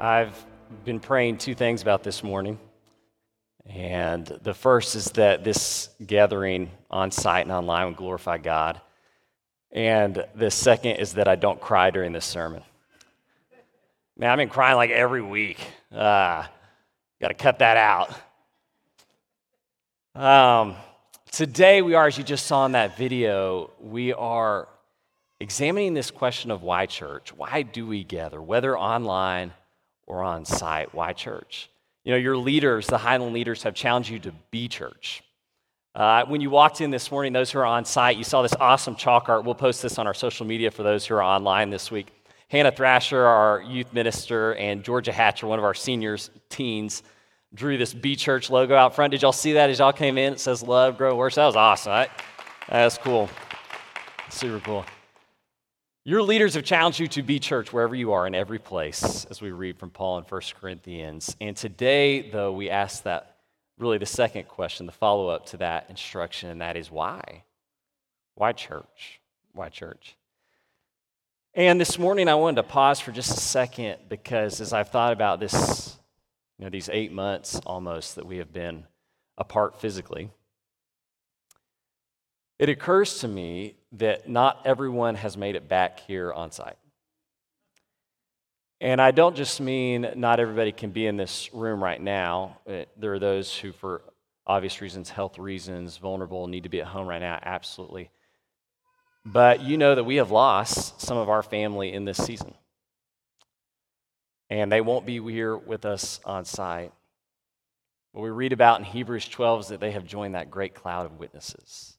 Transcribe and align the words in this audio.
I've 0.00 0.46
been 0.84 1.00
praying 1.00 1.38
two 1.38 1.56
things 1.56 1.82
about 1.82 2.04
this 2.04 2.22
morning. 2.22 2.60
And 3.66 4.24
the 4.42 4.54
first 4.54 4.94
is 4.94 5.06
that 5.12 5.42
this 5.42 5.88
gathering 6.06 6.70
on 6.88 7.10
site 7.10 7.44
and 7.44 7.50
online 7.50 7.86
will 7.86 7.94
glorify 7.94 8.38
God. 8.38 8.80
And 9.72 10.24
the 10.36 10.52
second 10.52 10.96
is 10.96 11.14
that 11.14 11.26
I 11.26 11.34
don't 11.34 11.60
cry 11.60 11.90
during 11.90 12.12
this 12.12 12.24
sermon. 12.24 12.62
Man, 14.16 14.30
I've 14.30 14.38
been 14.38 14.48
crying 14.48 14.76
like 14.76 14.90
every 14.90 15.20
week. 15.22 15.58
Uh, 15.92 16.44
Got 17.20 17.28
to 17.28 17.34
cut 17.34 17.58
that 17.58 17.76
out. 17.76 18.14
Um, 20.14 20.76
today, 21.32 21.82
we 21.82 21.94
are, 21.94 22.06
as 22.06 22.16
you 22.16 22.22
just 22.22 22.46
saw 22.46 22.64
in 22.66 22.72
that 22.72 22.96
video, 22.96 23.72
we 23.80 24.12
are 24.12 24.68
examining 25.40 25.94
this 25.94 26.12
question 26.12 26.52
of 26.52 26.62
why 26.62 26.86
church. 26.86 27.34
Why 27.34 27.62
do 27.62 27.84
we 27.84 28.04
gather, 28.04 28.40
whether 28.40 28.78
online 28.78 29.52
or 30.08 30.22
on 30.24 30.44
site? 30.44 30.92
Why 30.94 31.12
church? 31.12 31.70
You 32.04 32.12
know, 32.12 32.18
your 32.18 32.36
leaders, 32.36 32.86
the 32.86 32.98
Highland 32.98 33.34
leaders, 33.34 33.62
have 33.62 33.74
challenged 33.74 34.10
you 34.10 34.18
to 34.20 34.32
be 34.50 34.66
church. 34.66 35.22
Uh, 35.94 36.24
when 36.26 36.40
you 36.40 36.50
walked 36.50 36.80
in 36.80 36.90
this 36.90 37.10
morning, 37.10 37.32
those 37.32 37.50
who 37.50 37.58
are 37.58 37.66
on 37.66 37.84
site, 37.84 38.16
you 38.16 38.24
saw 38.24 38.42
this 38.42 38.54
awesome 38.58 38.94
chalk 38.94 39.28
art. 39.28 39.44
We'll 39.44 39.54
post 39.54 39.82
this 39.82 39.98
on 39.98 40.06
our 40.06 40.14
social 40.14 40.46
media 40.46 40.70
for 40.70 40.82
those 40.82 41.06
who 41.06 41.14
are 41.14 41.22
online 41.22 41.70
this 41.70 41.90
week. 41.90 42.08
Hannah 42.48 42.72
Thrasher, 42.72 43.24
our 43.26 43.60
youth 43.62 43.92
minister, 43.92 44.54
and 44.54 44.82
Georgia 44.82 45.12
Hatcher, 45.12 45.46
one 45.46 45.58
of 45.58 45.64
our 45.64 45.74
seniors, 45.74 46.30
teens, 46.48 47.02
drew 47.54 47.76
this 47.76 47.92
B 47.92 48.16
Church 48.16 48.48
logo 48.48 48.74
out 48.74 48.94
front. 48.94 49.10
Did 49.10 49.22
y'all 49.22 49.32
see 49.32 49.54
that 49.54 49.70
as 49.70 49.78
y'all 49.78 49.92
came 49.92 50.18
in? 50.18 50.34
It 50.34 50.40
says 50.40 50.62
Love, 50.62 50.96
Grow, 50.96 51.14
Worship. 51.14 51.36
That 51.36 51.46
was 51.46 51.56
awesome. 51.56 51.92
Right? 51.92 52.10
That's 52.68 52.96
cool. 52.96 53.28
Super 54.30 54.60
cool. 54.60 54.84
Your 56.08 56.22
leaders 56.22 56.54
have 56.54 56.64
challenged 56.64 57.00
you 57.00 57.06
to 57.08 57.22
be 57.22 57.38
church 57.38 57.70
wherever 57.70 57.94
you 57.94 58.14
are 58.14 58.26
in 58.26 58.34
every 58.34 58.58
place, 58.58 59.26
as 59.26 59.42
we 59.42 59.50
read 59.50 59.76
from 59.76 59.90
Paul 59.90 60.16
in 60.16 60.24
1 60.24 60.40
Corinthians. 60.58 61.36
And 61.38 61.54
today, 61.54 62.30
though, 62.30 62.50
we 62.50 62.70
ask 62.70 63.02
that 63.02 63.36
really 63.76 63.98
the 63.98 64.06
second 64.06 64.48
question, 64.48 64.86
the 64.86 64.92
follow 64.92 65.28
up 65.28 65.44
to 65.48 65.58
that 65.58 65.84
instruction, 65.90 66.48
and 66.48 66.62
that 66.62 66.78
is 66.78 66.90
why? 66.90 67.44
Why 68.36 68.52
church? 68.52 69.20
Why 69.52 69.68
church? 69.68 70.16
And 71.52 71.78
this 71.78 71.98
morning, 71.98 72.26
I 72.26 72.36
wanted 72.36 72.62
to 72.62 72.68
pause 72.68 73.00
for 73.00 73.12
just 73.12 73.36
a 73.36 73.40
second 73.42 73.98
because 74.08 74.62
as 74.62 74.72
I've 74.72 74.88
thought 74.88 75.12
about 75.12 75.40
this, 75.40 75.98
you 76.58 76.64
know, 76.64 76.70
these 76.70 76.88
eight 76.90 77.12
months 77.12 77.60
almost 77.66 78.14
that 78.16 78.24
we 78.24 78.38
have 78.38 78.50
been 78.50 78.84
apart 79.36 79.78
physically, 79.78 80.30
it 82.58 82.68
occurs 82.68 83.20
to 83.20 83.28
me 83.28 83.76
that 83.92 84.28
not 84.28 84.62
everyone 84.64 85.14
has 85.14 85.36
made 85.36 85.54
it 85.54 85.68
back 85.68 86.00
here 86.00 86.32
on 86.32 86.50
site. 86.50 86.76
And 88.80 89.00
I 89.00 89.10
don't 89.10 89.36
just 89.36 89.60
mean 89.60 90.08
not 90.14 90.38
everybody 90.38 90.72
can 90.72 90.90
be 90.90 91.06
in 91.06 91.16
this 91.16 91.52
room 91.52 91.82
right 91.82 92.00
now. 92.00 92.58
Uh, 92.68 92.84
there 92.96 93.12
are 93.14 93.18
those 93.18 93.56
who, 93.56 93.72
for 93.72 94.02
obvious 94.46 94.80
reasons, 94.80 95.10
health 95.10 95.38
reasons, 95.38 95.96
vulnerable, 95.96 96.46
need 96.46 96.62
to 96.62 96.68
be 96.68 96.80
at 96.80 96.86
home 96.86 97.06
right 97.06 97.20
now, 97.20 97.38
absolutely. 97.42 98.10
But 99.24 99.62
you 99.62 99.76
know 99.76 99.94
that 99.94 100.04
we 100.04 100.16
have 100.16 100.30
lost 100.30 101.00
some 101.00 101.18
of 101.18 101.28
our 101.28 101.42
family 101.42 101.92
in 101.92 102.04
this 102.04 102.18
season. 102.18 102.54
And 104.48 104.72
they 104.72 104.80
won't 104.80 105.04
be 105.04 105.20
here 105.20 105.56
with 105.56 105.84
us 105.84 106.20
on 106.24 106.44
site. 106.44 106.92
What 108.12 108.22
we 108.22 108.30
read 108.30 108.52
about 108.52 108.78
in 108.78 108.84
Hebrews 108.84 109.28
12 109.28 109.60
is 109.60 109.68
that 109.68 109.80
they 109.80 109.90
have 109.90 110.06
joined 110.06 110.34
that 110.34 110.50
great 110.50 110.74
cloud 110.74 111.04
of 111.04 111.18
witnesses. 111.18 111.97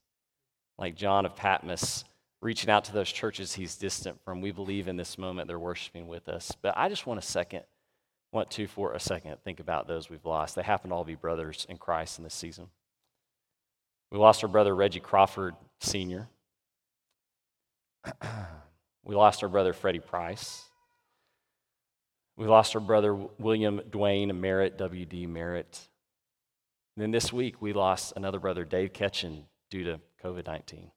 Like 0.79 0.95
John 0.95 1.25
of 1.25 1.35
Patmos 1.35 2.05
reaching 2.41 2.69
out 2.69 2.85
to 2.85 2.93
those 2.93 3.11
churches 3.11 3.53
he's 3.53 3.75
distant 3.75 4.17
from. 4.23 4.39
We 4.39 4.51
believe 4.51 4.87
in 4.87 4.95
this 4.95 5.17
moment 5.17 5.47
they're 5.47 5.59
worshiping 5.59 6.07
with 6.07 6.29
us. 6.29 6.53
But 6.61 6.73
I 6.77 6.87
just 6.87 7.05
want 7.05 7.19
a 7.19 7.23
second, 7.23 7.63
want 8.31 8.49
to 8.51 8.65
for 8.65 8.93
a 8.93 8.99
second 8.99 9.35
think 9.43 9.59
about 9.59 9.87
those 9.87 10.09
we've 10.09 10.25
lost. 10.25 10.55
They 10.55 10.63
happen 10.63 10.89
to 10.89 10.95
all 10.95 11.03
be 11.03 11.15
brothers 11.15 11.67
in 11.69 11.77
Christ 11.77 12.17
in 12.17 12.23
this 12.23 12.33
season. 12.33 12.67
We 14.09 14.17
lost 14.17 14.41
our 14.43 14.49
brother 14.49 14.73
Reggie 14.73 15.01
Crawford 15.01 15.55
Sr. 15.81 16.29
we 19.03 19.15
lost 19.15 19.43
our 19.43 19.49
brother 19.49 19.73
Freddie 19.73 19.99
Price. 19.99 20.63
We 22.37 22.47
lost 22.47 22.73
our 22.73 22.81
brother 22.81 23.13
William 23.13 23.81
Dwayne 23.89 24.33
Merritt, 24.33 24.77
W.D. 24.77 25.27
Merritt. 25.27 25.89
And 26.95 27.03
then 27.03 27.11
this 27.11 27.33
week, 27.33 27.61
we 27.61 27.73
lost 27.73 28.13
another 28.15 28.39
brother, 28.39 28.63
Dave 28.63 28.93
Ketchen, 28.93 29.43
due 29.69 29.83
to 29.83 29.99
COVID 30.23 30.47
19. 30.47 30.91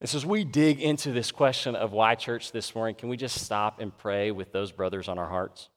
And 0.00 0.14
as 0.14 0.26
we 0.26 0.44
dig 0.44 0.80
into 0.80 1.12
this 1.12 1.30
question 1.30 1.76
of 1.76 1.92
why 1.92 2.16
church 2.16 2.50
this 2.50 2.74
morning, 2.74 2.96
can 2.96 3.08
we 3.08 3.16
just 3.16 3.40
stop 3.40 3.80
and 3.80 3.96
pray 3.96 4.32
with 4.32 4.50
those 4.50 4.72
brothers 4.72 5.08
on 5.08 5.16
our 5.16 5.28
hearts? 5.28 5.68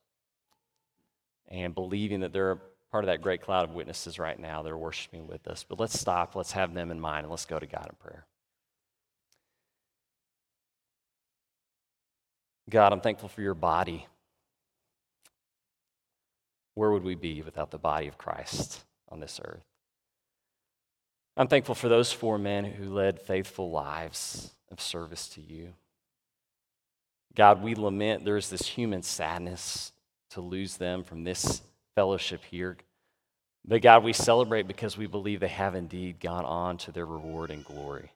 And 1.48 1.76
believing 1.76 2.20
that 2.20 2.32
they're 2.32 2.58
part 2.90 3.04
of 3.04 3.06
that 3.06 3.22
great 3.22 3.40
cloud 3.40 3.68
of 3.68 3.74
witnesses 3.74 4.18
right 4.18 4.38
now 4.38 4.62
that 4.62 4.72
are 4.72 4.78
worshiping 4.78 5.28
with 5.28 5.46
us. 5.46 5.64
But 5.68 5.78
let's 5.78 5.98
stop, 5.98 6.34
let's 6.34 6.52
have 6.52 6.74
them 6.74 6.90
in 6.90 6.98
mind, 6.98 7.24
and 7.24 7.30
let's 7.30 7.46
go 7.46 7.58
to 7.58 7.66
God 7.66 7.86
in 7.88 7.96
prayer. 8.00 8.26
God, 12.68 12.92
I'm 12.92 13.00
thankful 13.00 13.28
for 13.28 13.42
your 13.42 13.54
body. 13.54 14.08
Where 16.74 16.90
would 16.90 17.04
we 17.04 17.14
be 17.14 17.42
without 17.42 17.70
the 17.70 17.78
body 17.78 18.08
of 18.08 18.18
Christ 18.18 18.84
on 19.08 19.20
this 19.20 19.40
earth? 19.44 19.62
I'm 21.36 21.48
thankful 21.48 21.74
for 21.74 21.88
those 21.88 22.12
four 22.12 22.38
men 22.38 22.64
who 22.64 22.94
led 22.94 23.20
faithful 23.20 23.70
lives 23.70 24.50
of 24.70 24.80
service 24.80 25.28
to 25.30 25.40
you. 25.40 25.74
God, 27.34 27.62
we 27.62 27.74
lament 27.74 28.24
there's 28.24 28.48
this 28.48 28.66
human 28.66 29.02
sadness 29.02 29.92
to 30.30 30.40
lose 30.40 30.78
them 30.78 31.04
from 31.04 31.24
this 31.24 31.60
fellowship 31.94 32.42
here. 32.50 32.78
But 33.66 33.82
God, 33.82 34.02
we 34.02 34.12
celebrate 34.12 34.66
because 34.66 34.96
we 34.96 35.06
believe 35.06 35.40
they 35.40 35.48
have 35.48 35.74
indeed 35.74 36.20
gone 36.20 36.44
on 36.44 36.78
to 36.78 36.92
their 36.92 37.04
reward 37.04 37.50
and 37.50 37.64
glory. 37.64 38.12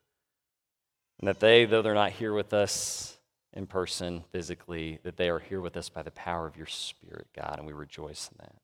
And 1.19 1.28
that 1.28 1.41
they, 1.41 1.66
though 1.66 1.82
they're 1.82 1.92
not 1.92 2.12
here 2.12 2.32
with 2.32 2.54
us, 2.54 3.19
in 3.53 3.66
person, 3.66 4.25
physically, 4.30 5.00
that 5.03 5.16
they 5.16 5.28
are 5.28 5.41
here 5.41 5.60
with 5.60 5.76
us 5.76 5.88
by 5.88 6.03
the 6.03 6.12
power 6.12 6.47
of 6.47 6.56
your 6.56 6.66
Spirit, 6.66 7.26
God, 7.34 7.56
and 7.59 7.66
we 7.66 7.72
rejoice 7.72 8.30
in 8.32 8.38
that. 8.38 8.54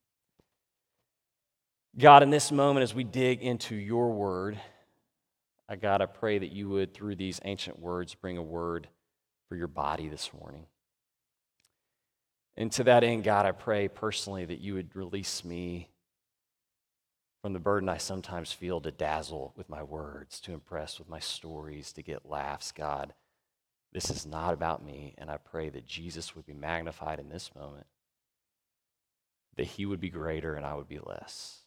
God, 1.99 2.23
in 2.23 2.29
this 2.29 2.53
moment, 2.53 2.85
as 2.85 2.95
we 2.95 3.05
dig 3.05 3.41
into 3.43 3.75
your 3.75 4.13
word, 4.13 4.61
I 5.67 5.77
God, 5.77 6.03
I 6.03 6.07
pray 6.07 6.39
that 6.39 6.53
you 6.53 6.69
would, 6.69 6.93
through 6.93 7.17
these 7.17 7.41
ancient 7.45 7.79
words, 7.79 8.15
bring 8.15 8.37
a 8.37 8.43
word 8.43 8.89
for 9.49 9.57
your 9.57 9.67
body 9.67 10.09
this 10.09 10.31
morning. 10.39 10.67
And 12.55 12.71
to 12.73 12.85
that 12.85 13.03
end, 13.03 13.25
God, 13.25 13.47
I 13.47 13.53
pray 13.53 13.89
personally 13.89 14.45
that 14.45 14.61
you 14.61 14.75
would 14.75 14.95
release 14.95 15.43
me 15.43 15.89
from 17.41 17.55
the 17.55 17.61
burden 17.61 17.89
I 17.89 17.97
sometimes 17.97 18.53
feel 18.53 18.81
to 18.83 18.91
dazzle 18.91 19.55
with 19.57 19.71
my 19.71 19.83
words, 19.83 20.39
to 20.41 20.53
impress 20.53 20.99
with 20.99 21.09
my 21.09 21.21
stories, 21.21 21.93
to 21.95 22.03
get 22.03 22.29
laughs, 22.29 22.73
God. 22.73 23.15
This 23.93 24.11
is 24.11 24.27
not 24.27 24.53
about 24.53 24.85
me, 24.85 25.15
and 25.17 25.31
I 25.31 25.39
pray 25.39 25.71
that 25.71 25.87
Jesus 25.87 26.37
would 26.37 26.45
be 26.45 26.53
magnified 26.53 27.21
in 27.21 27.31
this 27.31 27.55
moment, 27.55 27.87
that 29.57 29.67
he 29.67 29.87
would 29.87 30.01
be 30.01 30.11
greater 30.11 30.55
and 30.55 30.67
I 30.67 30.75
would 30.75 30.89
be 30.89 30.99
less. 30.99 31.66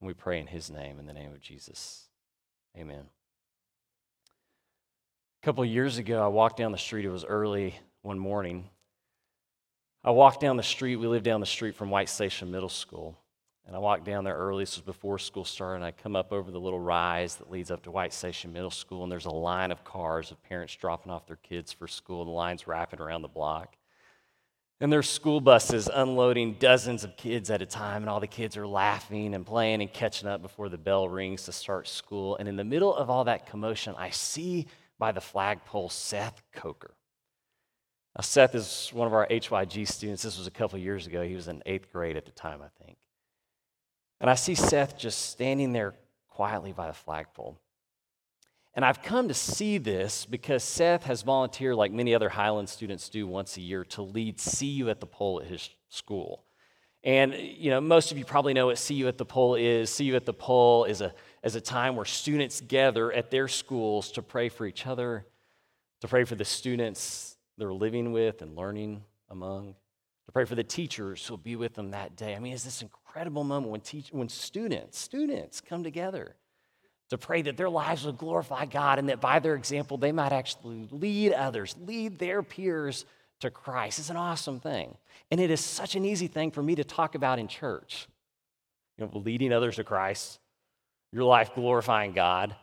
And 0.00 0.06
we 0.06 0.14
pray 0.14 0.38
in 0.38 0.46
his 0.46 0.70
name, 0.70 0.98
in 0.98 1.06
the 1.06 1.12
name 1.12 1.32
of 1.32 1.40
Jesus. 1.40 2.08
Amen. 2.76 3.04
A 5.42 5.44
couple 5.44 5.64
of 5.64 5.70
years 5.70 5.98
ago, 5.98 6.22
I 6.22 6.28
walked 6.28 6.56
down 6.56 6.72
the 6.72 6.78
street. 6.78 7.04
It 7.04 7.10
was 7.10 7.24
early 7.24 7.74
one 8.02 8.18
morning. 8.18 8.68
I 10.04 10.10
walked 10.10 10.40
down 10.40 10.56
the 10.56 10.62
street. 10.62 10.96
We 10.96 11.06
lived 11.06 11.24
down 11.24 11.40
the 11.40 11.46
street 11.46 11.74
from 11.74 11.90
White 11.90 12.08
Station 12.08 12.50
Middle 12.50 12.68
School. 12.68 13.18
And 13.66 13.76
I 13.76 13.78
walked 13.78 14.04
down 14.04 14.24
there 14.24 14.36
early. 14.36 14.62
This 14.62 14.76
was 14.76 14.84
before 14.84 15.18
school 15.18 15.44
started. 15.44 15.76
And 15.76 15.84
I 15.84 15.90
come 15.90 16.16
up 16.16 16.32
over 16.32 16.50
the 16.50 16.60
little 16.60 16.80
rise 16.80 17.36
that 17.36 17.50
leads 17.50 17.70
up 17.70 17.82
to 17.84 17.90
White 17.90 18.12
Station 18.12 18.52
Middle 18.52 18.70
School. 18.70 19.02
And 19.02 19.12
there's 19.12 19.26
a 19.26 19.30
line 19.30 19.70
of 19.70 19.84
cars 19.84 20.30
of 20.30 20.42
parents 20.42 20.74
dropping 20.76 21.12
off 21.12 21.26
their 21.26 21.36
kids 21.36 21.72
for 21.72 21.88
school. 21.88 22.24
The 22.24 22.30
line's 22.30 22.66
wrapping 22.66 23.00
around 23.00 23.22
the 23.22 23.28
block. 23.28 23.76
And 24.80 24.92
there's 24.92 25.08
school 25.08 25.40
buses 25.40 25.88
unloading 25.92 26.54
dozens 26.60 27.02
of 27.02 27.16
kids 27.16 27.50
at 27.50 27.62
a 27.62 27.66
time. 27.66 28.02
And 28.02 28.10
all 28.10 28.20
the 28.20 28.28
kids 28.28 28.56
are 28.56 28.66
laughing 28.66 29.34
and 29.34 29.44
playing 29.44 29.80
and 29.80 29.92
catching 29.92 30.28
up 30.28 30.40
before 30.40 30.68
the 30.68 30.78
bell 30.78 31.08
rings 31.08 31.44
to 31.44 31.52
start 31.52 31.88
school. 31.88 32.36
And 32.36 32.48
in 32.48 32.56
the 32.56 32.64
middle 32.64 32.94
of 32.94 33.10
all 33.10 33.24
that 33.24 33.46
commotion, 33.46 33.94
I 33.98 34.10
see 34.10 34.66
by 34.98 35.10
the 35.12 35.20
flagpole 35.20 35.88
Seth 35.88 36.42
Coker. 36.52 36.94
Now, 38.16 38.22
Seth 38.22 38.54
is 38.54 38.90
one 38.92 39.06
of 39.06 39.14
our 39.14 39.26
HYG 39.28 39.86
students. 39.86 40.22
This 40.22 40.38
was 40.38 40.46
a 40.46 40.52
couple 40.52 40.78
years 40.78 41.06
ago. 41.06 41.22
He 41.22 41.34
was 41.34 41.48
in 41.48 41.62
eighth 41.66 41.92
grade 41.92 42.16
at 42.16 42.24
the 42.24 42.32
time, 42.32 42.60
I 42.62 42.84
think. 42.84 42.96
And 44.20 44.30
I 44.30 44.34
see 44.34 44.54
Seth 44.54 44.96
just 44.98 45.30
standing 45.30 45.72
there 45.72 45.94
quietly 46.28 46.72
by 46.72 46.86
the 46.86 46.92
flagpole. 46.92 47.58
And 48.78 48.84
I've 48.84 49.02
come 49.02 49.26
to 49.26 49.34
see 49.34 49.78
this 49.78 50.24
because 50.24 50.62
Seth 50.62 51.02
has 51.02 51.22
volunteered, 51.22 51.74
like 51.74 51.90
many 51.90 52.14
other 52.14 52.28
Highland 52.28 52.68
students 52.68 53.08
do 53.08 53.26
once 53.26 53.56
a 53.56 53.60
year, 53.60 53.84
to 53.86 54.02
lead 54.02 54.38
See 54.38 54.68
You 54.68 54.88
at 54.88 55.00
the 55.00 55.06
Pole 55.06 55.40
at 55.40 55.48
his 55.48 55.68
school. 55.88 56.44
And 57.02 57.34
you 57.34 57.70
know, 57.70 57.80
most 57.80 58.12
of 58.12 58.18
you 58.18 58.24
probably 58.24 58.54
know 58.54 58.66
what 58.66 58.78
See 58.78 58.94
You 58.94 59.08
at 59.08 59.18
the 59.18 59.24
Pole 59.24 59.56
is. 59.56 59.90
See 59.90 60.04
You 60.04 60.14
at 60.14 60.26
the 60.26 60.32
Pole 60.32 60.84
is 60.84 61.00
a, 61.00 61.12
is 61.42 61.56
a 61.56 61.60
time 61.60 61.96
where 61.96 62.04
students 62.04 62.60
gather 62.60 63.12
at 63.12 63.32
their 63.32 63.48
schools 63.48 64.12
to 64.12 64.22
pray 64.22 64.48
for 64.48 64.64
each 64.64 64.86
other, 64.86 65.26
to 66.00 66.06
pray 66.06 66.22
for 66.22 66.36
the 66.36 66.44
students 66.44 67.36
they're 67.56 67.74
living 67.74 68.12
with 68.12 68.42
and 68.42 68.54
learning 68.54 69.02
among, 69.28 69.74
to 70.26 70.32
pray 70.32 70.44
for 70.44 70.54
the 70.54 70.62
teachers 70.62 71.26
who'll 71.26 71.36
be 71.36 71.56
with 71.56 71.74
them 71.74 71.90
that 71.90 72.14
day. 72.14 72.36
I 72.36 72.38
mean, 72.38 72.52
it's 72.52 72.62
this 72.62 72.80
incredible 72.80 73.42
moment 73.42 73.72
when, 73.72 73.80
teach, 73.80 74.10
when 74.12 74.28
students, 74.28 75.00
students 75.00 75.60
come 75.60 75.82
together 75.82 76.36
to 77.10 77.18
pray 77.18 77.42
that 77.42 77.56
their 77.56 77.70
lives 77.70 78.04
would 78.04 78.18
glorify 78.18 78.66
God 78.66 78.98
and 78.98 79.08
that 79.08 79.20
by 79.20 79.38
their 79.38 79.54
example, 79.54 79.96
they 79.96 80.12
might 80.12 80.32
actually 80.32 80.88
lead 80.90 81.32
others, 81.32 81.74
lead 81.86 82.18
their 82.18 82.42
peers 82.42 83.04
to 83.40 83.50
Christ. 83.50 83.98
It's 83.98 84.10
an 84.10 84.16
awesome 84.16 84.60
thing. 84.60 84.96
And 85.30 85.40
it 85.40 85.50
is 85.50 85.60
such 85.60 85.94
an 85.94 86.04
easy 86.04 86.26
thing 86.26 86.50
for 86.50 86.62
me 86.62 86.74
to 86.74 86.84
talk 86.84 87.14
about 87.14 87.38
in 87.38 87.48
church. 87.48 88.08
You 88.98 89.06
know, 89.06 89.18
leading 89.18 89.52
others 89.52 89.76
to 89.76 89.84
Christ, 89.84 90.38
your 91.12 91.24
life 91.24 91.54
glorifying 91.54 92.12
God. 92.12 92.54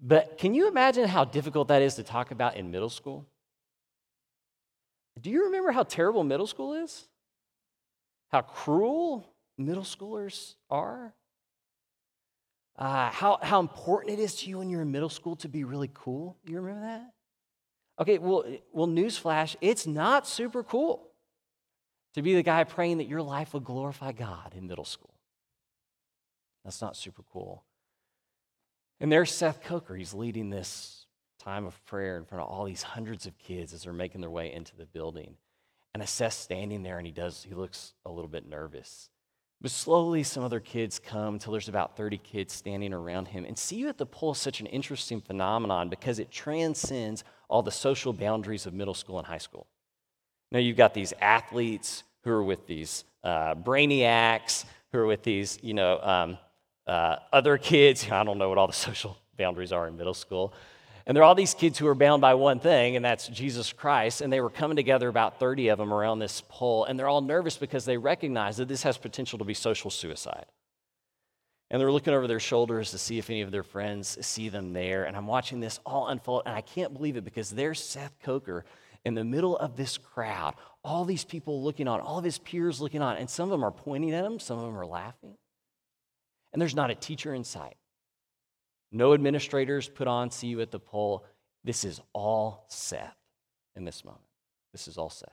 But 0.00 0.38
can 0.38 0.54
you 0.54 0.68
imagine 0.68 1.08
how 1.08 1.24
difficult 1.24 1.68
that 1.68 1.82
is 1.82 1.94
to 1.94 2.02
talk 2.02 2.30
about 2.30 2.56
in 2.56 2.70
middle 2.70 2.90
school? 2.90 3.26
Do 5.20 5.30
you 5.30 5.46
remember 5.46 5.72
how 5.72 5.82
terrible 5.82 6.22
middle 6.22 6.46
school 6.46 6.74
is? 6.74 7.08
How 8.30 8.42
cruel 8.42 9.26
middle 9.56 9.82
schoolers 9.82 10.54
are? 10.70 11.14
Uh, 12.78 13.10
how, 13.10 13.38
how 13.42 13.58
important 13.58 14.18
it 14.18 14.22
is 14.22 14.36
to 14.36 14.48
you 14.48 14.58
when 14.58 14.70
you're 14.70 14.82
in 14.82 14.92
middle 14.92 15.08
school 15.08 15.34
to 15.36 15.48
be 15.48 15.64
really 15.64 15.90
cool. 15.92 16.36
You 16.46 16.60
remember 16.60 16.82
that? 16.82 17.12
Okay, 18.00 18.18
well, 18.18 18.44
well, 18.72 18.86
newsflash, 18.86 19.56
it's 19.60 19.86
not 19.86 20.28
super 20.28 20.62
cool 20.62 21.08
to 22.14 22.22
be 22.22 22.36
the 22.36 22.42
guy 22.44 22.62
praying 22.62 22.98
that 22.98 23.08
your 23.08 23.20
life 23.20 23.52
would 23.52 23.64
glorify 23.64 24.12
God 24.12 24.54
in 24.56 24.68
middle 24.68 24.84
school. 24.84 25.14
That's 26.64 26.80
not 26.80 26.96
super 26.96 27.24
cool. 27.32 27.64
And 29.00 29.10
there's 29.10 29.32
Seth 29.32 29.60
Coker. 29.62 29.96
He's 29.96 30.14
leading 30.14 30.50
this 30.50 31.06
time 31.40 31.66
of 31.66 31.84
prayer 31.84 32.16
in 32.16 32.24
front 32.24 32.42
of 32.42 32.48
all 32.48 32.64
these 32.64 32.82
hundreds 32.82 33.26
of 33.26 33.38
kids 33.38 33.72
as 33.72 33.82
they're 33.82 33.92
making 33.92 34.20
their 34.20 34.30
way 34.30 34.52
into 34.52 34.76
the 34.76 34.86
building. 34.86 35.36
And 35.94 36.08
Seth's 36.08 36.36
standing 36.36 36.84
there 36.84 36.98
and 36.98 37.06
he 37.06 37.12
does, 37.12 37.42
he 37.42 37.54
looks 37.54 37.94
a 38.04 38.10
little 38.10 38.28
bit 38.28 38.48
nervous. 38.48 39.10
But 39.60 39.72
slowly, 39.72 40.22
some 40.22 40.44
other 40.44 40.60
kids 40.60 41.00
come 41.00 41.34
until 41.34 41.52
there's 41.52 41.68
about 41.68 41.96
30 41.96 42.18
kids 42.18 42.52
standing 42.52 42.92
around 42.92 43.26
him. 43.26 43.44
And 43.44 43.58
See 43.58 43.76
You 43.76 43.88
at 43.88 43.98
the 43.98 44.06
Pole 44.06 44.32
is 44.32 44.38
such 44.38 44.60
an 44.60 44.66
interesting 44.66 45.20
phenomenon 45.20 45.88
because 45.88 46.20
it 46.20 46.30
transcends 46.30 47.24
all 47.48 47.62
the 47.62 47.72
social 47.72 48.12
boundaries 48.12 48.66
of 48.66 48.74
middle 48.74 48.94
school 48.94 49.18
and 49.18 49.26
high 49.26 49.38
school. 49.38 49.66
Now, 50.52 50.60
you've 50.60 50.76
got 50.76 50.94
these 50.94 51.12
athletes 51.20 52.04
who 52.22 52.30
are 52.30 52.42
with 52.42 52.66
these 52.66 53.04
uh, 53.24 53.54
brainiacs, 53.56 54.64
who 54.92 54.98
are 54.98 55.06
with 55.06 55.24
these, 55.24 55.58
you 55.60 55.74
know, 55.74 56.00
um, 56.02 56.38
uh, 56.86 57.16
other 57.32 57.58
kids. 57.58 58.08
I 58.10 58.22
don't 58.22 58.38
know 58.38 58.48
what 58.48 58.58
all 58.58 58.68
the 58.68 58.72
social 58.72 59.18
boundaries 59.36 59.72
are 59.72 59.88
in 59.88 59.96
middle 59.96 60.14
school. 60.14 60.52
And 61.08 61.16
there 61.16 61.24
are 61.24 61.26
all 61.26 61.34
these 61.34 61.54
kids 61.54 61.78
who 61.78 61.86
are 61.86 61.94
bound 61.94 62.20
by 62.20 62.34
one 62.34 62.60
thing, 62.60 62.94
and 62.94 63.02
that's 63.02 63.28
Jesus 63.28 63.72
Christ. 63.72 64.20
And 64.20 64.30
they 64.30 64.42
were 64.42 64.50
coming 64.50 64.76
together, 64.76 65.08
about 65.08 65.40
30 65.40 65.68
of 65.68 65.78
them, 65.78 65.92
around 65.92 66.18
this 66.18 66.42
pole. 66.50 66.84
And 66.84 66.98
they're 66.98 67.08
all 67.08 67.22
nervous 67.22 67.56
because 67.56 67.86
they 67.86 67.96
recognize 67.96 68.58
that 68.58 68.68
this 68.68 68.82
has 68.82 68.98
potential 68.98 69.38
to 69.38 69.44
be 69.46 69.54
social 69.54 69.90
suicide. 69.90 70.44
And 71.70 71.80
they're 71.80 71.90
looking 71.90 72.12
over 72.12 72.26
their 72.26 72.38
shoulders 72.38 72.90
to 72.90 72.98
see 72.98 73.16
if 73.16 73.30
any 73.30 73.40
of 73.40 73.50
their 73.50 73.62
friends 73.62 74.18
see 74.20 74.50
them 74.50 74.74
there. 74.74 75.04
And 75.04 75.16
I'm 75.16 75.26
watching 75.26 75.60
this 75.60 75.80
all 75.86 76.08
unfold, 76.08 76.42
and 76.44 76.54
I 76.54 76.60
can't 76.60 76.92
believe 76.92 77.16
it 77.16 77.24
because 77.24 77.48
there's 77.48 77.82
Seth 77.82 78.18
Coker 78.22 78.66
in 79.06 79.14
the 79.14 79.24
middle 79.24 79.56
of 79.56 79.76
this 79.76 79.96
crowd, 79.96 80.56
all 80.84 81.06
these 81.06 81.24
people 81.24 81.62
looking 81.62 81.88
on, 81.88 82.00
all 82.00 82.18
of 82.18 82.24
his 82.24 82.36
peers 82.36 82.82
looking 82.82 83.00
on, 83.00 83.16
and 83.16 83.30
some 83.30 83.44
of 83.44 83.50
them 83.50 83.64
are 83.64 83.70
pointing 83.70 84.12
at 84.12 84.26
him, 84.26 84.38
some 84.38 84.58
of 84.58 84.66
them 84.66 84.76
are 84.76 84.86
laughing. 84.86 85.36
And 86.52 86.60
there's 86.60 86.74
not 86.74 86.90
a 86.90 86.94
teacher 86.94 87.32
in 87.32 87.44
sight. 87.44 87.77
No 88.90 89.14
administrators 89.14 89.88
put 89.88 90.08
on 90.08 90.30
see 90.30 90.48
you 90.48 90.60
at 90.60 90.70
the 90.70 90.78
pole. 90.78 91.24
This 91.64 91.84
is 91.84 92.00
all 92.12 92.64
Seth 92.68 93.16
in 93.76 93.84
this 93.84 94.04
moment. 94.04 94.24
This 94.72 94.88
is 94.88 94.96
all 94.96 95.10
Seth. 95.10 95.28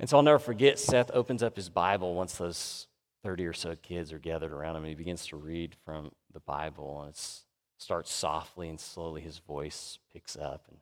And 0.00 0.08
so 0.08 0.16
I'll 0.16 0.22
never 0.22 0.38
forget, 0.38 0.78
Seth 0.78 1.10
opens 1.14 1.42
up 1.42 1.54
his 1.54 1.68
Bible 1.68 2.14
once 2.14 2.34
those 2.34 2.88
30 3.22 3.46
or 3.46 3.52
so 3.52 3.76
kids 3.76 4.12
are 4.12 4.18
gathered 4.18 4.52
around 4.52 4.76
him, 4.76 4.82
and 4.82 4.88
he 4.88 4.94
begins 4.94 5.26
to 5.28 5.36
read 5.36 5.76
from 5.84 6.10
the 6.32 6.40
Bible, 6.40 7.00
and 7.02 7.10
it 7.10 7.20
starts 7.78 8.12
softly 8.12 8.68
and 8.68 8.80
slowly 8.80 9.20
his 9.20 9.38
voice 9.38 9.98
picks 10.12 10.36
up. 10.36 10.66
And, 10.68 10.78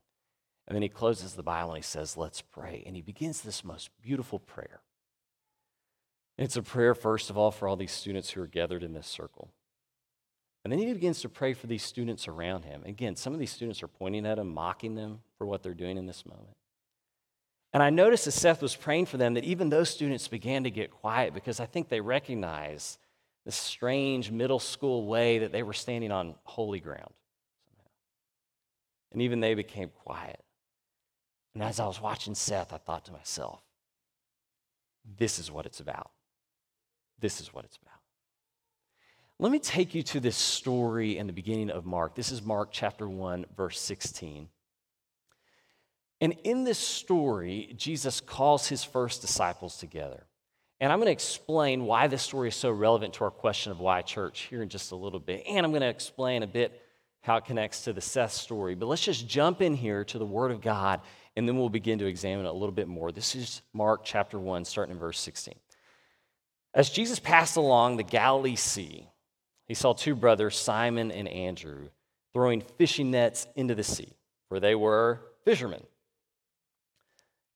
and 0.66 0.74
then 0.74 0.82
he 0.82 0.88
closes 0.88 1.34
the 1.34 1.42
Bible 1.42 1.70
and 1.70 1.78
he 1.78 1.86
says, 1.86 2.16
Let's 2.16 2.40
pray. 2.40 2.82
And 2.86 2.94
he 2.94 3.02
begins 3.02 3.40
this 3.40 3.64
most 3.64 3.90
beautiful 4.00 4.38
prayer. 4.38 4.80
It's 6.38 6.56
a 6.56 6.62
prayer, 6.62 6.94
first 6.94 7.28
of 7.28 7.36
all, 7.36 7.50
for 7.50 7.68
all 7.68 7.76
these 7.76 7.92
students 7.92 8.30
who 8.30 8.40
are 8.40 8.46
gathered 8.46 8.82
in 8.82 8.94
this 8.94 9.06
circle. 9.06 9.50
And 10.64 10.72
then 10.72 10.78
he 10.78 10.92
begins 10.92 11.22
to 11.22 11.28
pray 11.28 11.54
for 11.54 11.66
these 11.66 11.82
students 11.82 12.28
around 12.28 12.64
him. 12.64 12.82
Again, 12.84 13.16
some 13.16 13.32
of 13.32 13.38
these 13.38 13.50
students 13.50 13.82
are 13.82 13.88
pointing 13.88 14.26
at 14.26 14.38
him, 14.38 14.52
mocking 14.52 14.94
them 14.94 15.20
for 15.38 15.46
what 15.46 15.62
they're 15.62 15.72
doing 15.72 15.96
in 15.96 16.06
this 16.06 16.26
moment. 16.26 16.56
And 17.72 17.82
I 17.82 17.90
noticed 17.90 18.26
as 18.26 18.34
Seth 18.34 18.60
was 18.60 18.74
praying 18.74 19.06
for 19.06 19.16
them 19.16 19.34
that 19.34 19.44
even 19.44 19.70
those 19.70 19.88
students 19.88 20.28
began 20.28 20.64
to 20.64 20.70
get 20.70 20.90
quiet 20.90 21.32
because 21.32 21.60
I 21.60 21.66
think 21.66 21.88
they 21.88 22.00
recognized 22.00 22.98
this 23.44 23.56
strange 23.56 24.30
middle 24.30 24.58
school 24.58 25.06
way 25.06 25.38
that 25.38 25.52
they 25.52 25.62
were 25.62 25.72
standing 25.72 26.10
on 26.10 26.34
holy 26.44 26.80
ground. 26.80 27.12
And 29.12 29.22
even 29.22 29.40
they 29.40 29.54
became 29.54 29.90
quiet. 30.04 30.42
And 31.54 31.62
as 31.62 31.80
I 31.80 31.86
was 31.86 32.00
watching 32.00 32.34
Seth, 32.34 32.72
I 32.72 32.78
thought 32.78 33.06
to 33.06 33.12
myself, 33.12 33.62
this 35.18 35.38
is 35.38 35.50
what 35.50 35.66
it's 35.66 35.80
about. 35.80 36.10
This 37.18 37.40
is 37.40 37.52
what 37.52 37.64
it's 37.64 37.76
about. 37.76 37.99
Let 39.40 39.52
me 39.52 39.58
take 39.58 39.94
you 39.94 40.02
to 40.02 40.20
this 40.20 40.36
story 40.36 41.16
in 41.16 41.26
the 41.26 41.32
beginning 41.32 41.70
of 41.70 41.86
Mark. 41.86 42.14
This 42.14 42.30
is 42.30 42.42
Mark 42.42 42.68
chapter 42.72 43.08
1, 43.08 43.46
verse 43.56 43.80
16. 43.80 44.50
And 46.20 46.36
in 46.44 46.64
this 46.64 46.78
story, 46.78 47.72
Jesus 47.74 48.20
calls 48.20 48.68
his 48.68 48.84
first 48.84 49.22
disciples 49.22 49.78
together. 49.78 50.26
And 50.78 50.92
I'm 50.92 50.98
going 50.98 51.06
to 51.06 51.12
explain 51.12 51.86
why 51.86 52.06
this 52.06 52.20
story 52.20 52.48
is 52.48 52.54
so 52.54 52.70
relevant 52.70 53.14
to 53.14 53.24
our 53.24 53.30
question 53.30 53.72
of 53.72 53.80
why 53.80 54.02
church 54.02 54.40
here 54.40 54.62
in 54.62 54.68
just 54.68 54.92
a 54.92 54.96
little 54.96 55.18
bit. 55.18 55.44
And 55.48 55.64
I'm 55.64 55.72
going 55.72 55.80
to 55.80 55.88
explain 55.88 56.42
a 56.42 56.46
bit 56.46 56.78
how 57.22 57.38
it 57.38 57.46
connects 57.46 57.84
to 57.84 57.94
the 57.94 58.02
Seth 58.02 58.32
story. 58.32 58.74
But 58.74 58.90
let's 58.90 59.02
just 59.02 59.26
jump 59.26 59.62
in 59.62 59.74
here 59.74 60.04
to 60.04 60.18
the 60.18 60.26
Word 60.26 60.50
of 60.50 60.60
God, 60.60 61.00
and 61.34 61.48
then 61.48 61.56
we'll 61.56 61.70
begin 61.70 61.98
to 62.00 62.06
examine 62.06 62.44
it 62.44 62.50
a 62.50 62.52
little 62.52 62.72
bit 62.72 62.88
more. 62.88 63.10
This 63.10 63.34
is 63.34 63.62
Mark 63.72 64.02
chapter 64.04 64.38
1, 64.38 64.66
starting 64.66 64.92
in 64.92 65.00
verse 65.00 65.18
16. 65.18 65.54
As 66.74 66.90
Jesus 66.90 67.18
passed 67.18 67.56
along 67.56 67.96
the 67.96 68.02
Galilee 68.02 68.54
Sea, 68.54 69.06
he 69.70 69.74
saw 69.74 69.92
two 69.92 70.16
brothers, 70.16 70.58
Simon 70.58 71.12
and 71.12 71.28
Andrew, 71.28 71.90
throwing 72.34 72.60
fishing 72.60 73.12
nets 73.12 73.46
into 73.54 73.72
the 73.76 73.84
sea, 73.84 74.16
for 74.48 74.58
they 74.58 74.74
were 74.74 75.20
fishermen. 75.44 75.84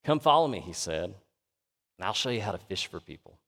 Come 0.04 0.21
follow 0.21 0.47
me, 0.47 0.61
he 0.61 0.73
said, 0.73 1.06
and 1.06 2.06
I'll 2.06 2.12
show 2.12 2.30
you 2.30 2.40
how 2.40 2.52
to 2.52 2.59
fish 2.59 2.87
for 2.87 3.00
people. 3.00 3.40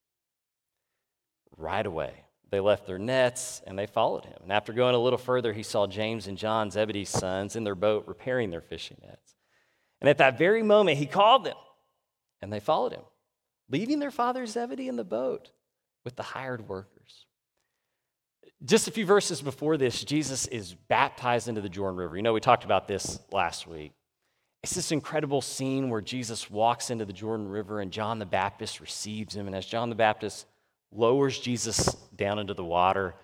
Right 1.56 1.87
away, 1.87 2.25
they 2.50 2.58
left 2.58 2.88
their 2.88 2.99
nets 2.99 3.62
and 3.68 3.78
they 3.78 3.87
followed 3.87 4.25
him. 4.25 4.38
And 4.42 4.50
after 4.50 4.73
going 4.73 4.96
a 4.96 4.99
little 4.99 5.16
further, 5.16 5.52
he 5.52 5.62
saw 5.62 5.87
James 5.87 6.26
and 6.26 6.37
John, 6.37 6.73
Zebedee's 6.73 7.08
sons, 7.08 7.54
in 7.54 7.62
their 7.62 7.76
boat 7.76 8.08
repairing 8.08 8.50
their 8.50 8.61
fishing 8.61 8.96
nets. 9.00 9.37
And 10.00 10.11
at 10.11 10.18
that 10.18 10.38
very 10.38 10.64
moment, 10.64 10.99
he 10.99 11.06
called 11.06 11.44
them, 11.44 11.56
and 12.42 12.52
they 12.52 12.58
followed 12.58 12.94
him, 12.94 13.04
leaving 13.70 14.00
their 14.00 14.11
father 14.11 14.44
Zebedee 14.44 14.88
in 14.88 14.96
the 14.96 15.04
boat 15.04 15.52
with 16.04 16.16
the 16.16 16.25
hired 16.25 16.68
workers. 16.68 17.26
Just 18.64 18.88
a 18.88 18.90
few 18.90 19.04
verses 19.04 19.42
before 19.42 19.76
this, 19.76 20.02
Jesus 20.02 20.46
is 20.46 20.75
baptized 20.75 21.48
into 21.48 21.60
the 21.60 21.68
Jordan 21.68 21.98
River. 21.98 22.16
You 22.16 22.22
know, 22.22 22.32
we 22.32 22.40
talked 22.40 22.64
about 22.64 22.88
this 22.88 23.18
last 23.30 23.66
week. 23.66 23.92
It's 24.62 24.75
this 24.75 24.92
incredible 24.92 25.42
scene 25.42 25.90
where 25.90 26.00
Jesus 26.00 26.50
walks 26.50 26.90
into 26.90 27.04
the 27.04 27.12
Jordan 27.12 27.48
River 27.48 27.80
and 27.80 27.92
John 27.92 28.18
the 28.18 28.26
Baptist 28.26 28.80
receives 28.80 29.36
him. 29.36 29.46
And 29.46 29.54
as 29.54 29.66
John 29.66 29.90
the 29.90 29.94
Baptist 29.94 30.46
lowers 30.90 31.38
Jesus 31.38 31.94
down 32.16 32.38
into 32.38 32.54
the 32.54 32.64
water, 32.64 33.14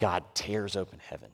God 0.00 0.24
tears 0.34 0.76
open 0.76 0.98
heaven. 0.98 1.30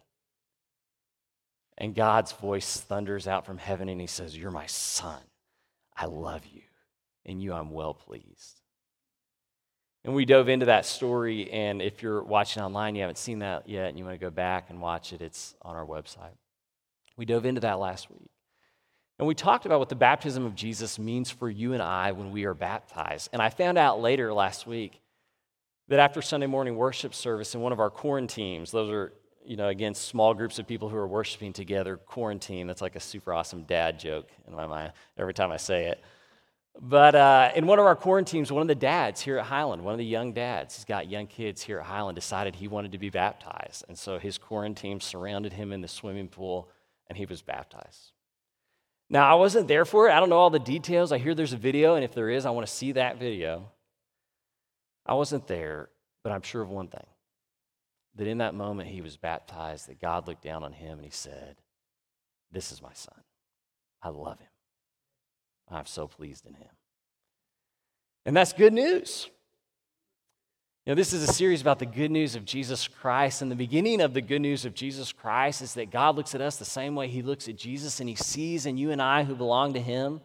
And 1.79 1.95
God's 1.95 2.33
voice 2.33 2.81
thunders 2.81 3.27
out 3.27 3.47
from 3.47 3.57
heaven 3.57 3.89
and 3.89 4.01
he 4.01 4.07
says, 4.07 4.37
You're 4.37 4.51
my 4.51 4.67
son. 4.67 5.23
I 5.97 6.07
love 6.07 6.43
you. 6.53 6.63
And 7.25 7.41
you 7.43 7.55
I'm 7.55 7.71
well 7.71 7.95
pleased. 7.95 8.60
And 10.05 10.15
we 10.15 10.25
dove 10.25 10.49
into 10.49 10.67
that 10.67 10.87
story, 10.87 11.51
and 11.51 11.83
if 11.83 12.03
you're 12.03 12.23
watching 12.23 12.63
online, 12.63 12.95
you 12.95 13.03
haven't 13.03 13.19
seen 13.19 13.41
that 13.41 13.69
yet, 13.69 13.89
and 13.89 13.99
you 13.99 14.05
want 14.05 14.19
to 14.19 14.25
go 14.25 14.31
back 14.31 14.71
and 14.71 14.81
watch 14.81 15.13
it, 15.13 15.21
it's 15.21 15.55
on 15.61 15.77
our 15.77 15.85
website. 15.85 16.37
We 17.19 17.27
dove 17.27 17.45
into 17.45 17.61
that 17.61 17.79
last 17.79 18.11
week. 18.11 18.31
And 19.19 19.29
we 19.29 19.35
talked 19.35 19.67
about 19.67 19.79
what 19.79 19.91
the 19.91 19.95
baptism 19.95 20.47
of 20.47 20.55
Jesus 20.55 20.99
means 20.99 21.31
for 21.31 21.51
you 21.51 21.75
and 21.75 21.83
I 21.83 22.13
when 22.13 22.33
we 22.33 22.47
are 22.47 22.55
baptized. 22.55 23.29
And 23.35 23.43
I 23.43 23.51
found 23.51 23.77
out 23.77 24.01
later 24.01 24.33
last 24.33 24.67
week 24.67 25.03
that 25.89 26.01
after 26.01 26.23
Sunday 26.23 26.47
morning 26.47 26.77
worship 26.77 27.13
service 27.13 27.55
in 27.55 27.61
one 27.61 27.73
of 27.73 27.81
our 27.81 27.91
quarantines, 27.91 28.71
those 28.71 28.89
are, 28.89 29.13
you 29.45 29.59
know, 29.59 29.69
again, 29.69 29.93
small 29.95 30.33
groups 30.33 30.59
of 30.59 30.67
people 30.67 30.89
who 30.89 30.97
are 30.97 31.07
worshiping 31.07 31.53
together, 31.53 31.99
quarantine, 31.99 32.67
that's 32.67 32.81
like 32.81 32.97
a 32.97 33.01
super 33.01 33.35
awesome 33.35 33.65
dad 33.65 34.01
joke 34.01 34.31
in 34.49 34.55
my 34.55 34.67
mind 34.67 34.93
every 35.19 35.35
time 35.35 35.53
I 35.53 35.59
say 35.59 35.89
it. 35.89 36.03
But 36.83 37.15
uh, 37.15 37.51
in 37.55 37.67
one 37.67 37.79
of 37.79 37.85
our 37.85 37.95
quarantines, 37.95 38.51
one 38.51 38.63
of 38.63 38.69
the 38.69 38.75
dads 38.75 39.21
here 39.21 39.37
at 39.37 39.45
Highland, 39.45 39.85
one 39.85 39.93
of 39.93 39.99
the 39.99 40.05
young 40.05 40.33
dads, 40.33 40.77
he's 40.77 40.87
got 40.87 41.11
young 41.11 41.27
kids 41.27 41.61
here 41.61 41.79
at 41.79 41.85
Highland, 41.85 42.17
decided 42.17 42.55
he 42.55 42.69
wanted 42.69 42.93
to 42.93 42.99
be 42.99 43.11
baptized. 43.11 43.85
And 43.89 43.99
so 43.99 44.19
his 44.19 44.39
quarantine 44.39 44.99
surrounded 45.01 45.53
him 45.53 45.73
in 45.73 45.83
the 45.83 45.89
swimming 45.89 46.29
pool, 46.29 46.71
and 47.09 47.19
he 47.19 47.27
was 47.27 47.43
baptized. 47.43 48.13
Now, 49.11 49.31
I 49.31 49.35
wasn't 49.35 49.69
there 49.69 49.85
for 49.85 50.09
it. 50.09 50.13
I 50.13 50.21
don't 50.21 50.31
know 50.31 50.39
all 50.39 50.49
the 50.49 50.59
details. 50.59 51.13
I 51.13 51.19
hear 51.19 51.35
there's 51.35 51.53
a 51.53 51.59
video, 51.59 51.97
and 51.97 52.05
if 52.05 52.15
there 52.15 52.31
is, 52.31 52.47
I 52.47 52.51
want 52.51 52.67
to 52.67 52.73
see 52.73 52.93
that 52.93 53.19
video. 53.19 53.73
I 55.05 55.15
wasn't 55.15 55.47
there, 55.49 55.91
but 56.23 56.33
I'm 56.33 56.43
sure 56.43 56.63
of 56.63 56.71
one 56.71 56.89
thing 56.89 57.07
that 58.15 58.27
in 58.27 58.39
that 58.39 58.55
moment 58.55 58.89
he 58.89 59.03
was 59.03 59.17
baptized, 59.17 59.89
that 59.89 60.01
God 60.01 60.27
looked 60.27 60.43
down 60.43 60.65
on 60.65 60.73
him 60.73 60.99
and 60.99 61.05
he 61.05 61.11
said, 61.11 61.57
This 62.51 62.73
is 62.73 62.81
my 62.81 62.93
son. 62.95 63.21
I 64.03 64.09
love 64.09 64.39
him. 64.39 64.50
I'm 65.71 65.87
so 65.87 66.07
pleased 66.07 66.47
in 66.47 66.55
him. 66.55 66.69
And 68.27 68.37
that's 68.37 68.53
good 68.53 68.73
news. 68.73 69.29
You 70.87 70.93
know, 70.93 70.97
this 70.97 71.13
is 71.13 71.23
a 71.23 71.33
series 71.33 71.61
about 71.61 71.79
the 71.79 71.87
good 71.87 72.11
news 72.11 72.35
of 72.35 72.45
Jesus 72.45 72.89
Christ. 72.89 73.43
And 73.43 73.51
the 73.51 73.57
beginning 73.57 74.01
of 74.01 74.15
the 74.15 74.21
good 74.21 74.41
news 74.41 74.65
of 74.65 74.75
Jesus 74.75 75.13
Christ 75.13 75.63
is 75.63 75.75
that 75.75 75.91
God 75.91 76.17
looks 76.17 76.35
at 76.35 76.41
us 76.41 76.57
the 76.57 76.65
same 76.65 76.95
way 76.95 77.07
he 77.07 77.23
looks 77.23 77.49
at 77.49 77.57
Jesus, 77.57 78.01
and 78.01 78.09
he 78.09 78.15
sees 78.15 78.67
in 78.67 78.77
you 78.77 78.91
and 78.91 79.01
I 79.01 79.25
who 79.25 79.35
belong 79.35 79.75
to 79.75 79.81
him 79.81 80.21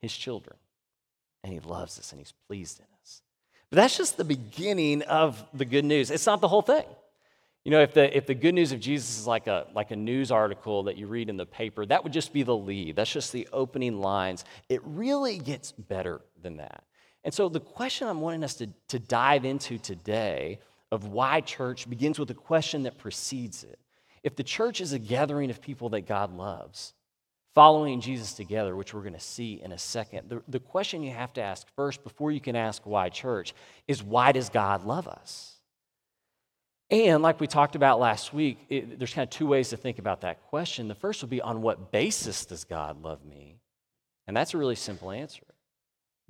his 0.00 0.14
children. 0.14 0.56
And 1.42 1.52
he 1.52 1.60
loves 1.60 1.98
us 1.98 2.12
and 2.12 2.20
he's 2.20 2.34
pleased 2.48 2.80
in 2.80 2.86
us. 3.00 3.22
But 3.70 3.76
that's 3.76 3.96
just 3.96 4.16
the 4.16 4.24
beginning 4.24 5.02
of 5.02 5.42
the 5.54 5.64
good 5.64 5.84
news. 5.84 6.10
It's 6.10 6.26
not 6.26 6.40
the 6.40 6.48
whole 6.48 6.62
thing. 6.62 6.84
You 7.64 7.70
know, 7.70 7.80
if 7.80 7.92
the, 7.92 8.16
if 8.16 8.26
the 8.26 8.34
good 8.34 8.54
news 8.54 8.72
of 8.72 8.80
Jesus 8.80 9.18
is 9.18 9.26
like 9.26 9.46
a, 9.46 9.66
like 9.74 9.90
a 9.90 9.96
news 9.96 10.30
article 10.30 10.84
that 10.84 10.96
you 10.96 11.06
read 11.06 11.28
in 11.28 11.36
the 11.36 11.44
paper, 11.44 11.84
that 11.86 12.02
would 12.02 12.12
just 12.12 12.32
be 12.32 12.42
the 12.42 12.56
lead. 12.56 12.96
That's 12.96 13.12
just 13.12 13.32
the 13.32 13.48
opening 13.52 14.00
lines. 14.00 14.44
It 14.68 14.80
really 14.84 15.38
gets 15.38 15.72
better 15.72 16.22
than 16.42 16.56
that. 16.56 16.84
And 17.22 17.34
so 17.34 17.50
the 17.50 17.60
question 17.60 18.08
I'm 18.08 18.22
wanting 18.22 18.44
us 18.44 18.54
to, 18.54 18.68
to 18.88 18.98
dive 18.98 19.44
into 19.44 19.78
today 19.78 20.58
of 20.90 21.08
why 21.08 21.42
church 21.42 21.88
begins 21.88 22.18
with 22.18 22.30
a 22.30 22.34
question 22.34 22.84
that 22.84 22.96
precedes 22.96 23.62
it. 23.62 23.78
If 24.22 24.36
the 24.36 24.42
church 24.42 24.80
is 24.80 24.92
a 24.92 24.98
gathering 24.98 25.50
of 25.50 25.60
people 25.60 25.90
that 25.90 26.02
God 26.02 26.34
loves, 26.34 26.94
following 27.54 28.00
Jesus 28.00 28.32
together, 28.32 28.74
which 28.74 28.94
we're 28.94 29.00
going 29.02 29.12
to 29.12 29.20
see 29.20 29.60
in 29.62 29.72
a 29.72 29.78
second, 29.78 30.30
the, 30.30 30.42
the 30.48 30.60
question 30.60 31.02
you 31.02 31.12
have 31.12 31.32
to 31.34 31.42
ask 31.42 31.66
first 31.76 32.02
before 32.04 32.30
you 32.32 32.40
can 32.40 32.56
ask 32.56 32.86
why 32.86 33.10
church 33.10 33.54
is 33.86 34.02
why 34.02 34.32
does 34.32 34.48
God 34.48 34.84
love 34.84 35.06
us? 35.06 35.59
And 36.90 37.22
like 37.22 37.38
we 37.38 37.46
talked 37.46 37.76
about 37.76 38.00
last 38.00 38.34
week, 38.34 38.58
it, 38.68 38.98
there's 38.98 39.14
kind 39.14 39.22
of 39.22 39.30
two 39.30 39.46
ways 39.46 39.68
to 39.68 39.76
think 39.76 39.98
about 39.98 40.22
that 40.22 40.42
question. 40.42 40.88
The 40.88 40.94
first 40.94 41.22
would 41.22 41.30
be 41.30 41.40
on 41.40 41.62
what 41.62 41.92
basis 41.92 42.44
does 42.44 42.64
God 42.64 43.02
love 43.02 43.24
me? 43.24 43.60
And 44.26 44.36
that's 44.36 44.54
a 44.54 44.58
really 44.58 44.74
simple 44.74 45.10
answer. 45.10 45.44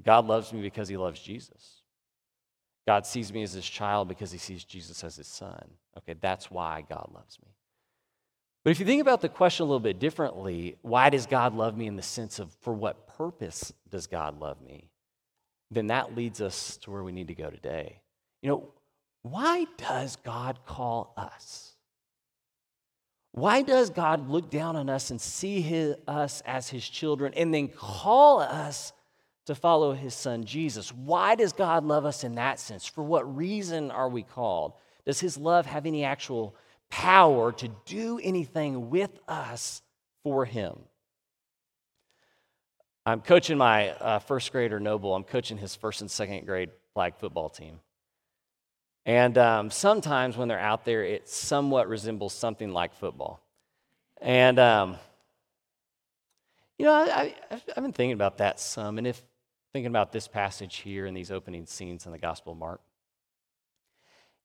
God 0.03 0.27
loves 0.27 0.53
me 0.53 0.61
because 0.61 0.89
he 0.89 0.97
loves 0.97 1.21
Jesus. 1.21 1.83
God 2.87 3.07
sees 3.07 3.33
me 3.33 3.43
as 3.43 3.53
his 3.53 3.69
child 3.69 4.09
because 4.09 4.33
he 4.33 4.39
sees 4.39 4.65
Jesus 4.65 5.03
as 5.05 5.17
his 5.17 5.27
son. 5.27 5.71
Okay, 5.99 6.15
that's 6.21 6.51
why 6.51 6.85
God 6.89 7.11
loves 7.15 7.39
me. 7.41 7.49
But 8.65 8.71
if 8.71 8.81
you 8.81 8.87
think 8.87 9.01
about 9.01 9.23
the 9.23 9.29
question 9.29 9.65
a 9.65 9.67
little 9.67 9.81
bit 9.81 9.99
differently, 9.99 10.77
why 10.83 11.09
does 11.09 11.27
God 11.27 11.55
love 11.55 11.77
me 11.77 11.87
in 11.87 11.97
the 11.97 12.03
sense 12.03 12.39
of 12.39 12.53
for 12.61 12.75
what 12.75 13.07
purpose 13.07 13.73
does 13.89 14.07
God 14.07 14.39
love 14.41 14.61
me? 14.61 14.91
Then 15.71 15.87
that 15.87 16.15
leads 16.15 16.41
us 16.41 16.77
to 16.79 16.91
where 16.91 17.03
we 17.03 17.13
need 17.13 17.29
to 17.29 17.35
go 17.35 17.49
today. 17.49 18.01
You 18.43 18.51
know, 18.51 18.69
why 19.23 19.67
does 19.77 20.17
God 20.17 20.61
call 20.67 21.13
us? 21.17 21.75
Why 23.33 23.63
does 23.63 23.91
God 23.91 24.29
look 24.29 24.51
down 24.51 24.77
on 24.77 24.91
us 24.91 25.11
and 25.11 25.21
see 25.21 25.61
his, 25.61 25.97
us 26.09 26.43
as 26.47 26.69
his 26.69 26.89
children 26.89 27.33
and 27.35 27.55
then 27.55 27.69
call 27.69 28.41
us 28.41 28.93
to 29.47 29.55
follow 29.55 29.93
his 29.93 30.15
son 30.15 30.45
Jesus? 30.45 30.93
Why 30.93 31.35
does 31.35 31.53
God 31.53 31.85
love 31.85 32.05
us 32.05 32.25
in 32.25 32.35
that 32.37 32.59
sense? 32.59 32.87
For 32.87 33.05
what 33.05 33.37
reason 33.37 33.91
are 33.91 34.09
we 34.09 34.23
called? 34.23 34.73
Does 35.07 35.21
his 35.21 35.37
love 35.37 35.67
have 35.67 35.87
any 35.87 36.05
actual 36.05 36.57
power 36.89 37.53
to 37.53 37.69
do 37.87 38.21
anything 38.23 38.91
with 38.91 39.19
us 39.29 39.83
for 40.25 40.45
him? 40.45 40.77
I'm 43.07 43.21
coaching 43.21 43.57
my 43.57 43.91
uh, 43.91 44.19
first 44.19 44.51
grader, 44.53 44.81
Noble. 44.81 45.15
I'm 45.15 45.25
coaching 45.25 45.57
his 45.57 45.75
first 45.75 46.01
and 46.01 46.11
second 46.11 46.47
grade 46.47 46.71
flag 46.95 47.15
football 47.17 47.49
team. 47.49 47.81
And 49.07 49.39
um, 49.39 49.71
sometimes 49.71 50.37
when 50.37 50.49
they're 50.49 50.59
out 50.59 50.85
there, 50.85 51.03
it 51.05 51.29
somewhat 51.29 51.89
resembles 51.89 52.35
something 52.35 52.73
like 52.73 52.95
football. 52.95 53.41
And, 54.21 54.59
um, 54.59 54.97
you 56.79 56.85
know, 56.85 56.93
I, 56.93 57.35
have 57.51 57.65
been 57.77 57.93
thinking 57.93 58.13
about 58.13 58.39
that 58.39 58.61
some. 58.61 58.99
And 58.99 59.07
if 59.07 59.23
thinking 59.73 59.89
about 59.89 60.13
this 60.13 60.29
passage 60.29 60.79
here 60.79 61.07
and 61.07 61.17
these 61.17 61.31
opening 61.31 61.67
scenes 61.67 62.07
in 62.07 62.13
the 62.13 62.19
Gospel 62.19 62.53
of 62.53 62.59
Mark, 62.59 62.81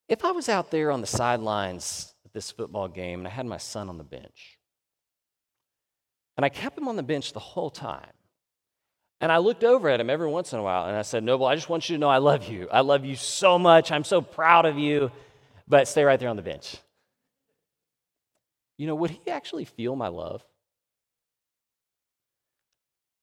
if 0.07 0.23
I 0.23 0.31
was 0.31 0.49
out 0.49 0.71
there 0.71 0.91
on 0.91 1.01
the 1.01 1.07
sidelines 1.07 2.13
at 2.25 2.33
this 2.33 2.51
football 2.51 2.87
game 2.87 3.19
and 3.19 3.27
I 3.27 3.31
had 3.31 3.45
my 3.45 3.57
son 3.57 3.89
on 3.89 3.97
the 3.97 4.03
bench, 4.03 4.59
and 6.37 6.45
I 6.45 6.49
kept 6.49 6.77
him 6.77 6.87
on 6.87 6.95
the 6.95 7.03
bench 7.03 7.33
the 7.33 7.39
whole 7.39 7.69
time, 7.69 8.11
and 9.21 9.31
I 9.31 9.37
looked 9.37 9.63
over 9.63 9.89
at 9.89 9.99
him 9.99 10.09
every 10.09 10.27
once 10.27 10.53
in 10.53 10.59
a 10.59 10.63
while 10.63 10.87
and 10.87 10.95
I 10.95 11.01
said, 11.01 11.23
Noble, 11.23 11.45
I 11.45 11.55
just 11.55 11.69
want 11.69 11.89
you 11.89 11.95
to 11.95 11.99
know 11.99 12.09
I 12.09 12.17
love 12.17 12.45
you. 12.47 12.67
I 12.71 12.81
love 12.81 13.05
you 13.05 13.15
so 13.15 13.57
much. 13.57 13.91
I'm 13.91 14.03
so 14.03 14.21
proud 14.21 14.65
of 14.65 14.77
you, 14.77 15.11
but 15.67 15.87
stay 15.87 16.03
right 16.03 16.19
there 16.19 16.29
on 16.29 16.35
the 16.35 16.41
bench. 16.41 16.77
You 18.77 18.87
know, 18.87 18.95
would 18.95 19.11
he 19.11 19.31
actually 19.31 19.65
feel 19.65 19.95
my 19.95 20.09
love? 20.09 20.43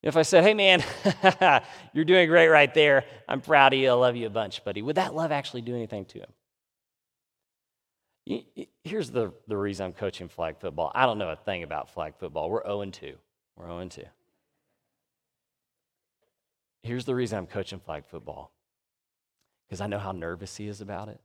If 0.02 0.16
I 0.16 0.22
said, 0.22 0.42
hey 0.42 0.54
man, 0.54 0.82
you're 1.92 2.04
doing 2.04 2.28
great 2.28 2.48
right 2.48 2.72
there, 2.74 3.04
I'm 3.28 3.40
proud 3.40 3.72
of 3.72 3.78
you, 3.78 3.90
I 3.90 3.92
love 3.92 4.16
you 4.16 4.26
a 4.26 4.30
bunch, 4.30 4.64
buddy, 4.64 4.82
would 4.82 4.96
that 4.96 5.14
love 5.14 5.30
actually 5.30 5.62
do 5.62 5.74
anything 5.74 6.06
to 6.06 6.18
him? 6.18 6.30
Here's 8.82 9.10
the, 9.10 9.32
the 9.46 9.56
reason 9.56 9.86
I'm 9.86 9.92
coaching 9.92 10.28
flag 10.28 10.58
football. 10.58 10.90
I 10.94 11.06
don't 11.06 11.18
know 11.18 11.30
a 11.30 11.36
thing 11.36 11.62
about 11.62 11.90
flag 11.90 12.14
football. 12.18 12.50
We're 12.50 12.64
0 12.64 12.84
2. 12.86 13.14
We're 13.56 13.66
0 13.66 13.88
2. 13.88 14.02
Here's 16.82 17.04
the 17.04 17.14
reason 17.14 17.38
I'm 17.38 17.46
coaching 17.46 17.80
flag 17.80 18.04
football 18.06 18.52
because 19.66 19.80
I 19.80 19.86
know 19.86 19.98
how 19.98 20.12
nervous 20.12 20.56
he 20.56 20.68
is 20.68 20.80
about 20.80 21.08
it. 21.08 21.20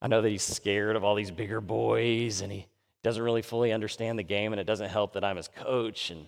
I 0.00 0.08
know 0.08 0.20
that 0.22 0.28
he's 0.28 0.42
scared 0.42 0.96
of 0.96 1.04
all 1.04 1.14
these 1.14 1.30
bigger 1.30 1.60
boys 1.60 2.40
and 2.40 2.50
he 2.50 2.66
doesn't 3.04 3.22
really 3.22 3.42
fully 3.42 3.70
understand 3.70 4.18
the 4.18 4.24
game, 4.24 4.52
and 4.52 4.58
it 4.58 4.66
doesn't 4.66 4.88
help 4.88 5.12
that 5.12 5.24
I'm 5.24 5.36
his 5.36 5.48
coach. 5.48 6.10
And 6.10 6.26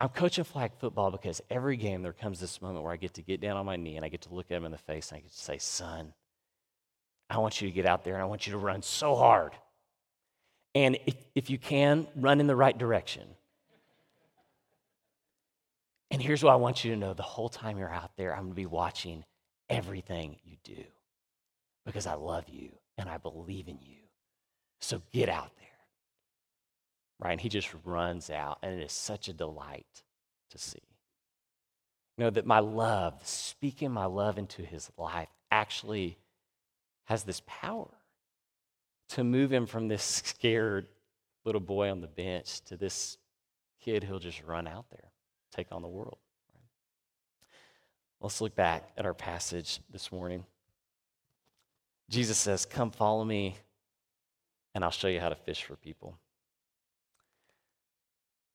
I'm 0.00 0.08
coaching 0.08 0.44
flag 0.44 0.70
football 0.78 1.10
because 1.10 1.42
every 1.50 1.76
game 1.76 2.02
there 2.02 2.12
comes 2.12 2.40
this 2.40 2.62
moment 2.62 2.84
where 2.84 2.92
I 2.92 2.96
get 2.96 3.14
to 3.14 3.22
get 3.22 3.40
down 3.40 3.56
on 3.56 3.66
my 3.66 3.76
knee 3.76 3.96
and 3.96 4.04
I 4.04 4.08
get 4.08 4.22
to 4.22 4.34
look 4.34 4.50
at 4.50 4.56
him 4.56 4.64
in 4.64 4.72
the 4.72 4.78
face 4.78 5.10
and 5.10 5.18
I 5.18 5.20
get 5.20 5.32
to 5.32 5.38
say, 5.38 5.58
Son, 5.58 6.14
I 7.28 7.38
want 7.38 7.60
you 7.60 7.68
to 7.68 7.74
get 7.74 7.86
out 7.86 8.04
there 8.04 8.14
and 8.14 8.22
I 8.22 8.26
want 8.26 8.46
you 8.46 8.52
to 8.52 8.58
run 8.58 8.82
so 8.82 9.16
hard. 9.16 9.52
And 10.74 10.98
if, 11.06 11.16
if 11.34 11.50
you 11.50 11.58
can, 11.58 12.06
run 12.16 12.40
in 12.40 12.46
the 12.46 12.56
right 12.56 12.76
direction. 12.76 13.26
And 16.12 16.20
here's 16.20 16.44
what 16.44 16.52
I 16.52 16.56
want 16.56 16.84
you 16.84 16.90
to 16.90 16.96
know 16.96 17.14
the 17.14 17.22
whole 17.22 17.48
time 17.48 17.78
you're 17.78 17.90
out 17.90 18.10
there, 18.18 18.34
I'm 18.34 18.42
going 18.42 18.50
to 18.50 18.54
be 18.54 18.66
watching 18.66 19.24
everything 19.70 20.36
you 20.44 20.58
do 20.62 20.84
because 21.86 22.06
I 22.06 22.14
love 22.14 22.50
you 22.50 22.72
and 22.98 23.08
I 23.08 23.16
believe 23.16 23.66
in 23.66 23.78
you. 23.80 23.96
So 24.78 25.00
get 25.10 25.30
out 25.30 25.50
there. 25.56 25.68
Right? 27.18 27.32
And 27.32 27.40
he 27.40 27.48
just 27.48 27.70
runs 27.84 28.28
out, 28.28 28.58
and 28.62 28.78
it 28.78 28.84
is 28.84 28.92
such 28.92 29.28
a 29.28 29.32
delight 29.32 30.02
to 30.50 30.58
see. 30.58 30.82
You 32.18 32.24
know, 32.24 32.30
that 32.30 32.44
my 32.44 32.58
love, 32.58 33.14
speaking 33.22 33.90
my 33.90 34.04
love 34.04 34.36
into 34.36 34.60
his 34.60 34.90
life, 34.98 35.28
actually 35.50 36.18
has 37.04 37.22
this 37.22 37.40
power 37.46 37.88
to 39.10 39.24
move 39.24 39.50
him 39.50 39.64
from 39.64 39.88
this 39.88 40.02
scared 40.26 40.88
little 41.46 41.60
boy 41.60 41.90
on 41.90 42.02
the 42.02 42.06
bench 42.06 42.60
to 42.64 42.76
this 42.76 43.16
kid 43.80 44.04
who'll 44.04 44.18
just 44.18 44.42
run 44.44 44.66
out 44.66 44.84
there 44.90 45.11
take 45.52 45.68
on 45.70 45.82
the 45.82 45.88
world. 45.88 46.18
Let's 48.20 48.40
look 48.40 48.54
back 48.54 48.88
at 48.96 49.04
our 49.04 49.14
passage 49.14 49.80
this 49.90 50.12
morning. 50.12 50.44
Jesus 52.08 52.38
says, 52.38 52.64
Come 52.64 52.90
follow 52.90 53.24
me, 53.24 53.56
and 54.74 54.84
I'll 54.84 54.90
show 54.90 55.08
you 55.08 55.20
how 55.20 55.28
to 55.28 55.34
fish 55.34 55.64
for 55.64 55.76
people. 55.76 56.16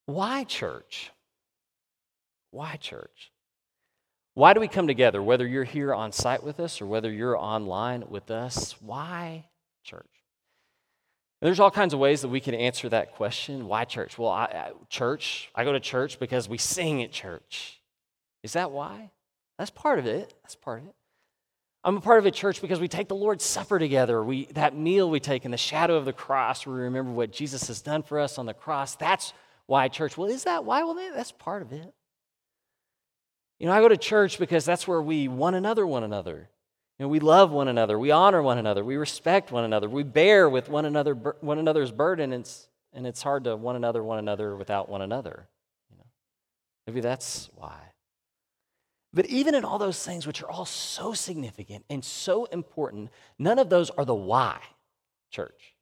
Why 0.05 0.45
church? 0.45 1.11
Why 2.51 2.77
church? 2.77 3.31
Why 4.35 4.53
do 4.53 4.59
we 4.59 4.67
come 4.67 4.87
together, 4.87 5.21
whether 5.21 5.45
you're 5.45 5.63
here 5.63 5.93
on 5.93 6.11
site 6.11 6.43
with 6.43 6.59
us 6.59 6.79
or 6.79 6.85
whether 6.85 7.11
you're 7.11 7.37
online 7.37 8.03
with 8.07 8.31
us? 8.31 8.75
Why 8.81 9.45
church? 9.83 10.16
There's 11.41 11.59
all 11.59 11.69
kinds 11.69 11.93
of 11.93 11.99
ways 11.99 12.21
that 12.21 12.29
we 12.29 12.39
can 12.39 12.55
answer 12.55 12.89
that 12.89 13.13
question. 13.13 13.67
Why 13.67 13.85
church? 13.85 14.17
Well, 14.17 14.29
I, 14.29 14.45
I, 14.45 14.71
church, 14.89 15.49
I 15.53 15.63
go 15.63 15.71
to 15.71 15.79
church 15.79 16.19
because 16.19 16.49
we 16.49 16.57
sing 16.57 17.03
at 17.03 17.11
church. 17.11 17.79
Is 18.43 18.53
that 18.53 18.71
why? 18.71 19.11
That's 19.59 19.69
part 19.69 19.99
of 19.99 20.07
it. 20.07 20.33
That's 20.43 20.55
part 20.55 20.81
of 20.81 20.87
it. 20.87 20.95
I'm 21.83 21.97
a 21.97 22.01
part 22.01 22.19
of 22.19 22.25
a 22.25 22.31
church 22.31 22.59
because 22.59 22.79
we 22.79 22.87
take 22.87 23.07
the 23.07 23.15
Lord's 23.15 23.45
Supper 23.45 23.77
together. 23.77 24.23
We, 24.23 24.45
that 24.47 24.75
meal 24.75 25.09
we 25.09 25.19
take 25.19 25.45
in 25.45 25.51
the 25.51 25.57
shadow 25.57 25.95
of 25.95 26.05
the 26.05 26.13
cross, 26.13 26.65
we 26.65 26.73
remember 26.73 27.11
what 27.11 27.31
Jesus 27.31 27.67
has 27.67 27.81
done 27.81 28.03
for 28.03 28.19
us 28.19 28.37
on 28.37 28.45
the 28.45 28.53
cross. 28.53 28.95
That's 28.95 29.31
why 29.67 29.87
church. 29.87 30.17
Well, 30.17 30.27
is 30.27 30.43
that 30.45 30.65
why? 30.65 30.83
Well, 30.83 30.95
that's 30.95 31.31
part 31.31 31.61
of 31.61 31.71
it. 31.71 31.93
You 33.59 33.67
know, 33.67 33.71
I 33.71 33.79
go 33.79 33.87
to 33.87 33.97
church 33.97 34.39
because 34.39 34.65
that's 34.65 34.87
where 34.87 35.01
we 35.01 35.27
one 35.27 35.53
another 35.53 35.85
one 35.85 36.03
another. 36.03 36.49
You 36.97 37.05
know, 37.05 37.09
we 37.09 37.19
love 37.19 37.51
one 37.51 37.67
another, 37.67 37.99
we 37.99 38.09
honor 38.09 38.41
one 38.41 38.57
another, 38.57 38.83
we 38.83 38.97
respect 38.97 39.51
one 39.51 39.63
another, 39.63 39.87
we 39.87 40.01
bear 40.03 40.49
with 40.49 40.67
one 40.67 40.85
another 40.85 41.13
one 41.13 41.59
another's 41.59 41.91
burden 41.91 42.33
and, 42.33 42.49
and 42.91 43.05
it's 43.05 43.21
hard 43.21 43.43
to 43.43 43.55
one 43.55 43.75
another, 43.75 44.03
one 44.03 44.17
another 44.17 44.55
without 44.55 44.89
one 44.89 45.03
another. 45.03 45.47
You 45.91 45.97
know? 45.97 46.05
Maybe 46.87 47.01
that's 47.01 47.51
why. 47.53 47.77
But 49.13 49.27
even 49.27 49.53
in 49.53 49.63
all 49.63 49.77
those 49.77 50.03
things, 50.03 50.25
which 50.25 50.41
are 50.41 50.49
all 50.49 50.65
so 50.65 51.13
significant 51.13 51.85
and 51.87 52.03
so 52.03 52.45
important, 52.45 53.09
none 53.37 53.59
of 53.59 53.69
those 53.69 53.91
are 53.91 54.05
the 54.05 54.15
why 54.15 54.59
church. 55.29 55.75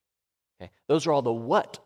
Okay? 0.61 0.69
Those 0.87 1.07
are 1.07 1.13
all 1.13 1.21
the 1.21 1.31
what 1.31 1.79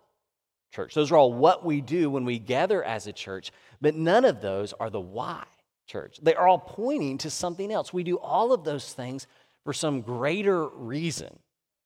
church. 0.74 0.95
Those 0.95 1.12
are 1.12 1.17
all 1.17 1.33
what 1.33 1.63
we 1.63 1.81
do 1.81 2.09
when 2.09 2.25
we 2.25 2.39
gather 2.39 2.83
as 2.83 3.05
a 3.05 3.13
church, 3.13 3.51
but 3.79 3.93
none 3.93 4.25
of 4.25 4.41
those 4.41 4.74
are 4.74 4.89
the 4.89 5.00
why 5.00 5.45
church. 5.89 6.19
They 6.22 6.36
are 6.36 6.48
all 6.48 6.60
pointing 6.60 7.17
to 7.19 7.29
something 7.29 7.72
else. 7.72 7.91
We 7.91 8.03
do 8.03 8.17
all 8.17 8.53
of 8.53 8.63
those 8.63 8.93
things 8.93 9.27
for 9.65 9.74
some 9.74 10.01
greater 10.01 10.67
reason. 10.67 11.38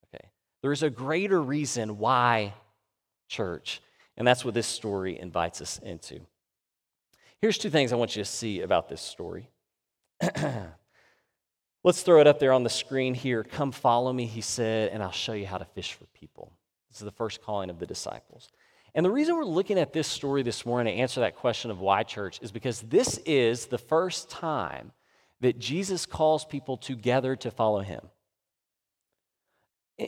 Okay? 0.07 0.27
There's 0.61 0.83
a 0.83 0.89
greater 0.89 1.41
reason 1.41 1.97
why 1.97 2.53
church, 3.27 3.81
and 4.17 4.27
that's 4.27 4.43
what 4.43 4.53
this 4.53 4.67
story 4.67 5.17
invites 5.17 5.61
us 5.61 5.79
into. 5.79 6.19
Here's 7.41 7.57
two 7.57 7.69
things 7.69 7.91
I 7.91 7.95
want 7.95 8.15
you 8.15 8.23
to 8.23 8.29
see 8.29 8.61
about 8.61 8.89
this 8.89 9.01
story. 9.01 9.49
Let's 11.83 12.01
throw 12.03 12.21
it 12.21 12.27
up 12.27 12.39
there 12.39 12.53
on 12.53 12.63
the 12.63 12.69
screen 12.69 13.13
here. 13.13 13.43
Come 13.43 13.71
follow 13.71 14.13
me, 14.13 14.25
he 14.25 14.41
said, 14.41 14.91
and 14.91 15.03
I'll 15.03 15.11
show 15.11 15.33
you 15.33 15.45
how 15.45 15.57
to 15.57 15.65
fish 15.65 15.93
for 15.93 16.05
people. 16.13 16.53
This 16.89 17.01
is 17.01 17.05
the 17.05 17.11
first 17.11 17.41
calling 17.41 17.69
of 17.69 17.79
the 17.79 17.85
disciples. 17.85 18.49
And 18.95 19.05
the 19.05 19.11
reason 19.11 19.35
we're 19.35 19.43
looking 19.43 19.79
at 19.79 19.93
this 19.93 20.07
story 20.07 20.43
this 20.43 20.65
morning 20.65 20.95
to 20.95 21.01
answer 21.01 21.21
that 21.21 21.35
question 21.35 21.71
of 21.71 21.79
why 21.79 22.03
church 22.03 22.39
is 22.41 22.51
because 22.51 22.81
this 22.81 23.17
is 23.25 23.65
the 23.65 23.77
first 23.77 24.29
time 24.29 24.91
that 25.41 25.57
Jesus 25.59 26.05
calls 26.05 26.45
people 26.45 26.77
together 26.77 27.35
to 27.37 27.49
follow 27.49 27.81
him. 27.81 28.01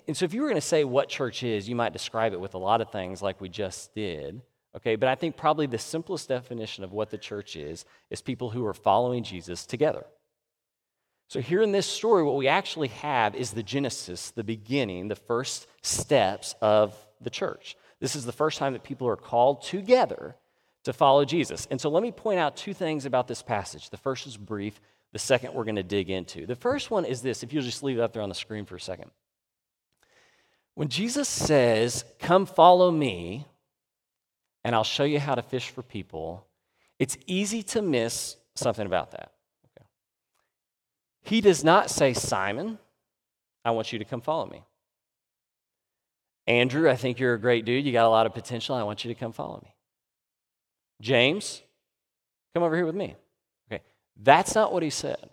And 0.08 0.16
so, 0.16 0.26
if 0.26 0.34
you 0.34 0.42
were 0.42 0.48
going 0.48 0.56
to 0.56 0.62
say 0.62 0.84
what 0.84 1.10
church 1.10 1.44
is, 1.44 1.70
you 1.70 1.76
might 1.76 1.94
describe 1.94 2.34
it 2.34 2.40
with 2.40 2.56
a 2.56 2.60
lot 2.60 2.82
of 2.82 2.92
things 2.92 3.22
like 3.22 3.40
we 3.40 3.50
just 3.50 3.94
did. 3.94 4.42
Okay, 4.76 4.96
but 4.96 5.08
I 5.08 5.16
think 5.16 5.38
probably 5.38 5.68
the 5.68 5.78
simplest 5.78 6.28
definition 6.28 6.84
of 6.84 6.92
what 6.92 7.10
the 7.10 7.18
church 7.18 7.56
is 7.56 7.86
is 8.10 8.22
people 8.22 8.50
who 8.50 8.66
are 8.66 8.74
following 8.74 9.24
Jesus 9.24 9.66
together. 9.66 10.06
So, 11.28 11.40
here 11.40 11.62
in 11.62 11.72
this 11.72 11.86
story, 11.86 12.24
what 12.24 12.36
we 12.36 12.48
actually 12.48 12.88
have 12.90 13.36
is 13.36 13.52
the 13.52 13.64
genesis, 13.64 14.32
the 14.32 14.44
beginning, 14.44 15.08
the 15.08 15.16
first 15.16 15.68
steps 15.82 16.56
of 16.62 16.96
the 17.22 17.30
church. 17.30 17.76
This 18.00 18.16
is 18.16 18.26
the 18.26 18.32
first 18.32 18.58
time 18.58 18.74
that 18.74 18.84
people 18.84 19.08
are 19.08 19.16
called 19.16 19.62
together 19.62 20.36
to 20.84 20.94
follow 20.94 21.26
Jesus. 21.26 21.68
And 21.72 21.80
so, 21.80 21.90
let 21.90 22.04
me 22.04 22.12
point 22.12 22.40
out 22.40 22.56
two 22.56 22.74
things 22.74 23.06
about 23.06 23.28
this 23.28 23.42
passage. 23.42 23.90
The 23.90 23.98
first 23.98 24.28
is 24.28 24.38
brief, 24.38 24.80
the 25.14 25.20
second 25.20 25.54
we're 25.54 25.64
going 25.64 25.76
to 25.76 25.84
dig 25.84 26.10
into. 26.10 26.46
The 26.46 26.56
first 26.56 26.92
one 26.92 27.06
is 27.06 27.22
this 27.22 27.44
if 27.44 27.54
you'll 27.54 27.64
just 27.64 27.84
leave 27.84 27.98
it 27.98 28.02
up 28.02 28.14
there 28.14 28.22
on 28.22 28.30
the 28.30 28.36
screen 28.36 28.66
for 28.66 28.76
a 28.76 28.80
second. 28.80 29.12
When 30.76 30.90
Jesus 30.90 31.30
says, 31.30 32.06
Come 32.20 32.46
follow 32.46 32.92
me, 32.92 33.46
and 34.64 34.76
I'll 34.76 34.84
show 34.84 35.06
you 35.06 35.20
how 35.20 35.36
to 35.36 35.42
fish 35.42 35.70
for 35.70 35.82
people, 35.82 36.46
it's 37.00 37.18
easy 37.26 37.64
to 37.64 37.82
miss 37.82 38.36
something 38.56 38.86
about 38.86 39.12
that. 39.12 39.32
He 41.26 41.42
does 41.42 41.64
not 41.64 41.90
say, 41.90 42.14
Simon, 42.14 42.78
I 43.66 43.72
want 43.72 43.92
you 43.92 43.98
to 43.98 44.06
come 44.06 44.22
follow 44.22 44.46
me. 44.46 44.64
Andrew, 46.48 46.90
I 46.90 46.96
think 46.96 47.20
you're 47.20 47.34
a 47.34 47.40
great 47.40 47.66
dude. 47.66 47.86
You 47.86 47.92
got 47.92 48.06
a 48.06 48.10
lot 48.10 48.26
of 48.26 48.34
potential. 48.34 48.76
I 48.76 48.84
want 48.84 49.04
you 49.04 49.14
to 49.14 49.20
come 49.20 49.32
follow 49.32 49.60
me. 49.64 49.74
James, 51.02 51.62
come 52.54 52.64
over 52.64 52.76
here 52.76 52.86
with 52.86 52.96
me. 52.96 53.16
Okay. 53.72 53.84
That's 54.22 54.56
not 54.56 54.72
what 54.72 54.84
he 54.84 54.90
said. 54.90 55.30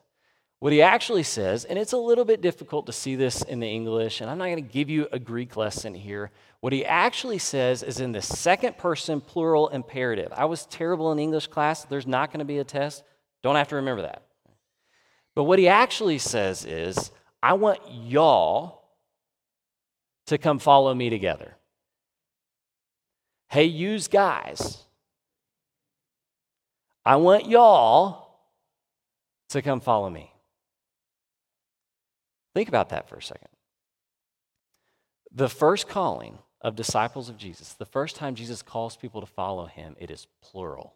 What 0.59 0.73
he 0.73 0.81
actually 0.81 1.25
says, 1.25 1.65
and 1.65 1.77
it's 1.77 1.93
a 1.93 1.99
little 1.99 2.25
bit 2.25 2.41
difficult 2.41 2.87
to 2.87 2.93
see 2.93 3.17
this 3.17 3.43
in 3.43 3.59
the 3.59 3.67
English, 3.67 4.21
and 4.21 4.31
I'm 4.31 4.39
not 4.39 4.45
going 4.45 4.57
to 4.57 4.73
give 4.73 4.89
you 4.89 5.09
a 5.11 5.19
Greek 5.19 5.57
lesson 5.57 5.93
here. 5.93 6.31
What 6.61 6.73
he 6.73 6.85
actually 6.85 7.39
says 7.39 7.83
is 7.83 7.99
in 7.99 8.13
the 8.13 8.23
second 8.23 8.79
person 8.79 9.21
plural 9.21 9.69
imperative. 9.71 10.33
I 10.33 10.45
was 10.45 10.67
terrible 10.67 11.11
in 11.11 11.19
English 11.19 11.49
class. 11.49 11.85
There's 11.85 12.07
not 12.07 12.31
going 12.31 12.39
to 12.39 12.45
be 12.45 12.59
a 12.59 12.65
test. 12.65 13.03
Don't 13.43 13.57
have 13.57 13.69
to 13.69 13.77
remember 13.77 14.03
that. 14.03 14.23
But 15.35 15.45
what 15.45 15.59
he 15.59 15.67
actually 15.67 16.19
says 16.19 16.65
is, 16.65 17.11
I 17.43 17.55
want 17.55 17.81
y'all 17.91 18.82
to 20.33 20.39
come 20.39 20.59
follow 20.59 20.95
me 20.95 21.11
together. 21.11 21.57
Hey, 23.49 23.65
use 23.65 24.09
guys. 24.09 24.79
I 27.05 27.17
want 27.17 27.47
y'all 27.47 28.31
to 29.51 29.61
come 29.61 29.81
follow 29.81 30.09
me. 30.09 30.33
Think 32.55 32.69
about 32.69 32.89
that 32.89 33.11
for 33.11 33.17
a 33.17 33.23
second. 33.23 33.49
The 35.31 35.51
first 35.51 35.87
calling 35.87 36.39
of 36.63 36.77
disciples 36.77 37.29
of 37.29 37.37
Jesus, 37.37 37.75
the 37.75 37.85
first 37.85 38.17
time 38.17 38.35
Jesus 38.35 38.63
calls 38.63 38.97
people 38.97 39.21
to 39.21 39.27
follow 39.27 39.67
him, 39.67 39.97
it 39.99 40.11
is 40.11 40.27
plural. 40.41 40.95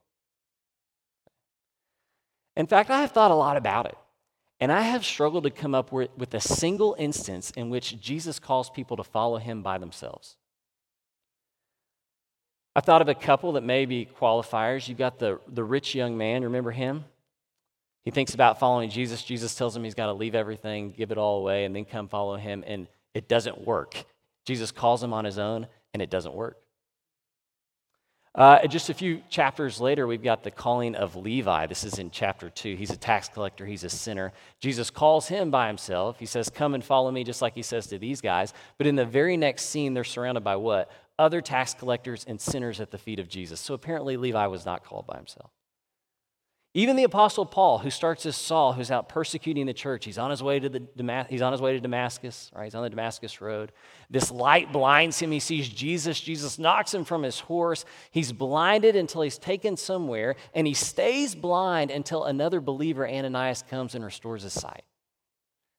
In 2.56 2.66
fact, 2.66 2.88
I 2.88 3.02
have 3.02 3.12
thought 3.12 3.30
a 3.30 3.34
lot 3.34 3.58
about 3.58 3.84
it. 3.84 3.98
And 4.58 4.72
I 4.72 4.82
have 4.82 5.04
struggled 5.04 5.44
to 5.44 5.50
come 5.50 5.74
up 5.74 5.92
with, 5.92 6.34
a 6.34 6.40
single 6.40 6.96
instance 6.98 7.50
in 7.50 7.68
which 7.68 8.00
Jesus 8.00 8.38
calls 8.38 8.70
people 8.70 8.96
to 8.96 9.04
follow 9.04 9.36
him 9.36 9.62
by 9.62 9.78
themselves. 9.78 10.36
I 12.74 12.80
thought 12.80 13.02
of 13.02 13.08
a 13.08 13.14
couple 13.14 13.52
that 13.52 13.62
may 13.62 13.86
be 13.86 14.06
qualifiers. 14.20 14.88
You've 14.88 14.98
got 14.98 15.18
the, 15.18 15.40
the 15.48 15.64
rich 15.64 15.94
young 15.94 16.16
man, 16.16 16.44
remember 16.44 16.70
him? 16.70 17.04
He 18.04 18.10
thinks 18.10 18.34
about 18.34 18.60
following 18.60 18.88
Jesus. 18.88 19.22
Jesus 19.22 19.54
tells 19.54 19.76
him 19.76 19.82
he's 19.82 19.94
got 19.94 20.06
to 20.06 20.12
leave 20.12 20.34
everything, 20.34 20.92
give 20.92 21.10
it 21.10 21.18
all 21.18 21.38
away, 21.38 21.64
and 21.64 21.74
then 21.74 21.84
come 21.84 22.08
follow 22.08 22.36
him. 22.36 22.62
And 22.66 22.86
it 23.14 23.28
doesn't 23.28 23.66
work. 23.66 24.04
Jesus 24.44 24.70
calls 24.70 25.02
him 25.02 25.12
on 25.12 25.24
his 25.24 25.38
own, 25.38 25.66
and 25.92 26.00
it 26.00 26.08
doesn't 26.08 26.34
work. 26.34 26.56
Uh, 28.36 28.66
just 28.66 28.90
a 28.90 28.94
few 28.94 29.22
chapters 29.30 29.80
later, 29.80 30.06
we've 30.06 30.22
got 30.22 30.44
the 30.44 30.50
calling 30.50 30.94
of 30.94 31.16
Levi. 31.16 31.66
This 31.68 31.84
is 31.84 31.98
in 31.98 32.10
chapter 32.10 32.50
two. 32.50 32.76
He's 32.76 32.90
a 32.90 32.96
tax 32.96 33.30
collector, 33.30 33.64
he's 33.64 33.82
a 33.82 33.88
sinner. 33.88 34.34
Jesus 34.60 34.90
calls 34.90 35.26
him 35.26 35.50
by 35.50 35.68
himself. 35.68 36.18
He 36.18 36.26
says, 36.26 36.50
Come 36.50 36.74
and 36.74 36.84
follow 36.84 37.10
me, 37.10 37.24
just 37.24 37.40
like 37.40 37.54
he 37.54 37.62
says 37.62 37.86
to 37.86 37.98
these 37.98 38.20
guys. 38.20 38.52
But 38.76 38.86
in 38.86 38.94
the 38.94 39.06
very 39.06 39.38
next 39.38 39.70
scene, 39.70 39.94
they're 39.94 40.04
surrounded 40.04 40.44
by 40.44 40.56
what? 40.56 40.90
Other 41.18 41.40
tax 41.40 41.72
collectors 41.72 42.26
and 42.28 42.38
sinners 42.38 42.78
at 42.78 42.90
the 42.90 42.98
feet 42.98 43.20
of 43.20 43.28
Jesus. 43.28 43.58
So 43.58 43.72
apparently, 43.72 44.18
Levi 44.18 44.46
was 44.48 44.66
not 44.66 44.84
called 44.84 45.06
by 45.06 45.16
himself. 45.16 45.50
Even 46.76 46.96
the 46.96 47.04
apostle 47.04 47.46
Paul, 47.46 47.78
who 47.78 47.88
starts 47.88 48.26
as 48.26 48.36
Saul, 48.36 48.74
who's 48.74 48.90
out 48.90 49.08
persecuting 49.08 49.64
the 49.64 49.72
church, 49.72 50.04
he's 50.04 50.18
on 50.18 50.28
his 50.28 50.42
way 50.42 50.60
to 50.60 50.68
the 50.68 51.26
he's 51.30 51.40
on 51.40 51.52
his 51.52 51.62
way 51.62 51.72
to 51.72 51.80
Damascus, 51.80 52.50
right? 52.54 52.64
He's 52.64 52.74
on 52.74 52.82
the 52.82 52.90
Damascus 52.90 53.40
road. 53.40 53.72
This 54.10 54.30
light 54.30 54.72
blinds 54.72 55.18
him. 55.18 55.30
He 55.30 55.40
sees 55.40 55.70
Jesus. 55.70 56.20
Jesus 56.20 56.58
knocks 56.58 56.92
him 56.92 57.06
from 57.06 57.22
his 57.22 57.40
horse. 57.40 57.86
He's 58.10 58.30
blinded 58.30 58.94
until 58.94 59.22
he's 59.22 59.38
taken 59.38 59.78
somewhere, 59.78 60.36
and 60.54 60.66
he 60.66 60.74
stays 60.74 61.34
blind 61.34 61.90
until 61.90 62.24
another 62.24 62.60
believer, 62.60 63.08
Ananias, 63.08 63.64
comes 63.70 63.94
and 63.94 64.04
restores 64.04 64.42
his 64.42 64.52
sight. 64.52 64.84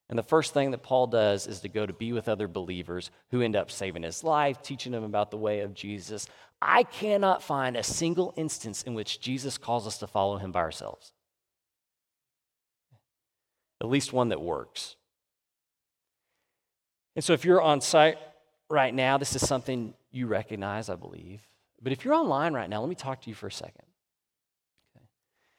And 0.10 0.18
the 0.18 0.24
first 0.24 0.54
thing 0.54 0.72
that 0.72 0.84
Paul 0.84 1.08
does 1.08 1.48
is 1.48 1.60
to 1.62 1.70
go 1.70 1.86
to 1.86 1.94
be 1.94 2.14
with 2.14 2.30
other 2.30 2.48
believers 2.48 3.12
who 3.32 3.42
end 3.42 3.56
up 3.56 3.70
saving 3.70 4.04
his 4.04 4.24
life, 4.24 4.62
teaching 4.62 4.94
him 4.94 5.04
about 5.04 5.32
the 5.32 5.38
way 5.38 5.60
of 5.62 5.74
Jesus. 5.74 6.28
I 6.62 6.84
cannot 6.84 7.44
find 7.44 7.76
a 7.76 7.84
single 7.84 8.34
instance 8.38 8.84
in 8.84 8.94
which 8.94 9.20
Jesus 9.20 9.58
calls 9.58 9.86
us 9.86 9.98
to 10.00 10.08
follow 10.08 10.38
him 10.38 10.52
by 10.52 10.62
ourselves. 10.62 11.12
At 13.82 13.90
least 13.90 14.14
one 14.14 14.30
that 14.30 14.42
works. 14.42 14.96
And 17.16 17.24
so 17.24 17.34
if 17.34 17.44
you're 17.44 17.62
on 17.62 17.82
site 17.82 18.18
right 18.70 18.94
now, 18.94 19.18
this 19.18 19.36
is 19.36 19.48
something 19.48 19.94
you 20.12 20.28
recognize, 20.28 20.90
I 20.90 20.96
believe. 20.96 21.42
But 21.82 21.92
if 21.92 22.06
you're 22.06 22.14
online 22.14 22.54
right 22.54 22.70
now, 22.70 22.80
let 22.80 22.90
me 22.90 22.96
talk 22.96 23.22
to 23.24 23.30
you 23.30 23.36
for 23.36 23.48
a 23.48 23.52
second. 23.52 23.87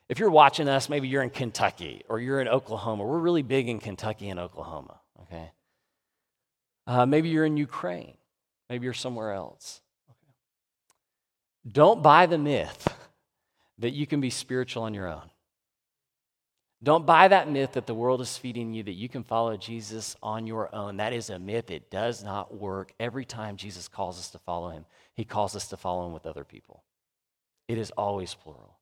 If 0.08 0.18
you're 0.18 0.30
watching 0.30 0.68
us, 0.68 0.88
maybe 0.88 1.08
you're 1.08 1.22
in 1.22 1.30
Kentucky 1.30 2.02
or 2.08 2.18
you're 2.18 2.40
in 2.40 2.48
Oklahoma. 2.48 3.04
We're 3.04 3.18
really 3.18 3.42
big 3.42 3.68
in 3.68 3.78
Kentucky 3.78 4.30
and 4.30 4.40
Oklahoma, 4.40 5.00
okay? 5.22 5.52
Uh, 6.86 7.04
maybe 7.04 7.28
you're 7.28 7.44
in 7.44 7.58
Ukraine. 7.58 8.14
Maybe 8.70 8.84
you're 8.84 8.94
somewhere 8.94 9.32
else. 9.32 9.82
Okay. 10.08 10.32
Don't 11.70 12.02
buy 12.02 12.26
the 12.26 12.38
myth 12.38 12.88
that 13.78 13.90
you 13.90 14.06
can 14.06 14.20
be 14.20 14.30
spiritual 14.30 14.84
on 14.84 14.94
your 14.94 15.08
own. 15.08 15.30
Don't 16.82 17.04
buy 17.04 17.28
that 17.28 17.50
myth 17.50 17.72
that 17.72 17.86
the 17.86 17.94
world 17.94 18.20
is 18.20 18.38
feeding 18.38 18.72
you 18.72 18.84
that 18.84 18.92
you 18.92 19.08
can 19.08 19.24
follow 19.24 19.56
Jesus 19.56 20.16
on 20.22 20.46
your 20.46 20.72
own. 20.74 20.98
That 20.98 21.12
is 21.12 21.28
a 21.28 21.38
myth. 21.38 21.70
It 21.70 21.90
does 21.90 22.22
not 22.22 22.56
work. 22.56 22.92
Every 23.00 23.24
time 23.24 23.56
Jesus 23.56 23.88
calls 23.88 24.18
us 24.18 24.30
to 24.30 24.38
follow 24.38 24.70
him, 24.70 24.86
he 25.14 25.24
calls 25.24 25.56
us 25.56 25.68
to 25.68 25.76
follow 25.76 26.06
him 26.06 26.12
with 26.12 26.24
other 26.24 26.44
people. 26.44 26.84
It 27.66 27.78
is 27.78 27.90
always 27.90 28.32
plural. 28.32 28.77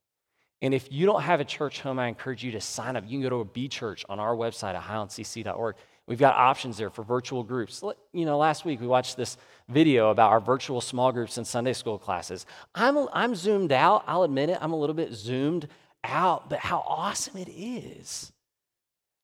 And 0.61 0.73
if 0.73 0.91
you 0.91 1.05
don't 1.05 1.21
have 1.21 1.39
a 1.39 1.45
church 1.45 1.81
home, 1.81 1.99
I 1.99 2.07
encourage 2.07 2.43
you 2.43 2.51
to 2.51 2.61
sign 2.61 2.95
up. 2.95 3.03
You 3.05 3.11
can 3.11 3.21
go 3.21 3.29
to 3.29 3.41
a 3.41 3.45
B 3.45 3.67
church 3.67 4.05
on 4.09 4.19
our 4.19 4.35
website 4.35 4.73
at 4.75 4.83
highlandcc.org. 4.83 5.75
We've 6.07 6.17
got 6.17 6.35
options 6.35 6.77
there 6.77 6.89
for 6.89 7.03
virtual 7.03 7.43
groups. 7.43 7.83
You 8.13 8.25
know, 8.25 8.37
last 8.37 8.65
week 8.65 8.79
we 8.79 8.87
watched 8.87 9.17
this 9.17 9.37
video 9.69 10.09
about 10.09 10.31
our 10.31 10.39
virtual 10.39 10.81
small 10.81 11.11
groups 11.11 11.37
and 11.37 11.45
Sunday 11.45 11.73
school 11.73 11.99
classes. 11.99 12.45
I'm, 12.73 13.07
I'm 13.13 13.35
zoomed 13.35 13.71
out. 13.71 14.03
I'll 14.07 14.23
admit 14.23 14.49
it. 14.49 14.57
I'm 14.61 14.73
a 14.73 14.77
little 14.77 14.95
bit 14.95 15.13
zoomed 15.13 15.67
out, 16.03 16.49
but 16.49 16.59
how 16.59 16.83
awesome 16.87 17.37
it 17.37 17.49
is 17.49 18.31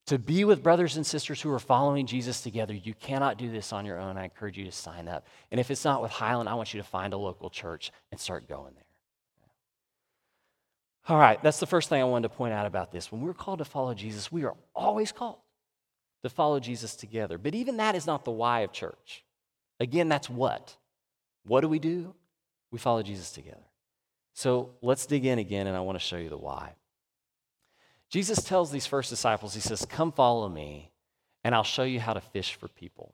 to 0.07 0.19
be 0.19 0.43
with 0.43 0.63
brothers 0.63 0.97
and 0.97 1.05
sisters 1.05 1.41
who 1.41 1.49
are 1.51 1.59
following 1.59 2.05
Jesus 2.05 2.41
together, 2.41 2.73
you 2.73 2.93
cannot 2.93 3.37
do 3.37 3.49
this 3.49 3.71
on 3.71 3.85
your 3.85 3.99
own. 3.99 4.17
I 4.17 4.25
encourage 4.25 4.57
you 4.57 4.65
to 4.65 4.71
sign 4.71 5.07
up. 5.07 5.25
And 5.49 5.59
if 5.59 5.71
it's 5.71 5.85
not 5.85 6.01
with 6.01 6.11
Highland, 6.11 6.49
I 6.49 6.55
want 6.55 6.73
you 6.73 6.81
to 6.81 6.87
find 6.87 7.13
a 7.13 7.17
local 7.17 7.49
church 7.49 7.91
and 8.11 8.19
start 8.19 8.49
going 8.49 8.73
there. 8.73 8.82
All 11.07 11.17
right, 11.17 11.41
that's 11.43 11.59
the 11.59 11.65
first 11.65 11.89
thing 11.89 12.01
I 12.01 12.05
wanted 12.05 12.29
to 12.29 12.35
point 12.35 12.53
out 12.53 12.65
about 12.65 12.91
this. 12.91 13.11
When 13.11 13.21
we're 13.21 13.33
called 13.33 13.59
to 13.59 13.65
follow 13.65 13.93
Jesus, 13.93 14.31
we 14.31 14.45
are 14.45 14.55
always 14.73 15.11
called 15.11 15.39
to 16.23 16.29
follow 16.29 16.59
Jesus 16.59 16.95
together. 16.95 17.37
But 17.37 17.55
even 17.55 17.77
that 17.77 17.95
is 17.95 18.07
not 18.07 18.23
the 18.23 18.31
why 18.31 18.61
of 18.61 18.71
church. 18.71 19.25
Again, 19.79 20.07
that's 20.07 20.29
what. 20.29 20.77
What 21.45 21.61
do 21.61 21.67
we 21.67 21.79
do? 21.79 22.13
We 22.71 22.79
follow 22.79 23.03
Jesus 23.03 23.31
together. 23.31 23.57
So 24.33 24.71
let's 24.81 25.05
dig 25.05 25.25
in 25.25 25.39
again, 25.39 25.67
and 25.67 25.75
I 25.75 25.81
want 25.81 25.99
to 25.99 26.03
show 26.03 26.15
you 26.15 26.29
the 26.29 26.37
why. 26.37 26.73
Jesus 28.09 28.43
tells 28.43 28.71
these 28.71 28.85
first 28.85 29.09
disciples, 29.09 29.53
He 29.53 29.59
says, 29.59 29.85
Come 29.85 30.11
follow 30.11 30.47
me, 30.47 30.91
and 31.43 31.53
I'll 31.53 31.63
show 31.63 31.83
you 31.83 31.99
how 31.99 32.13
to 32.13 32.21
fish 32.21 32.55
for 32.55 32.69
people. 32.69 33.13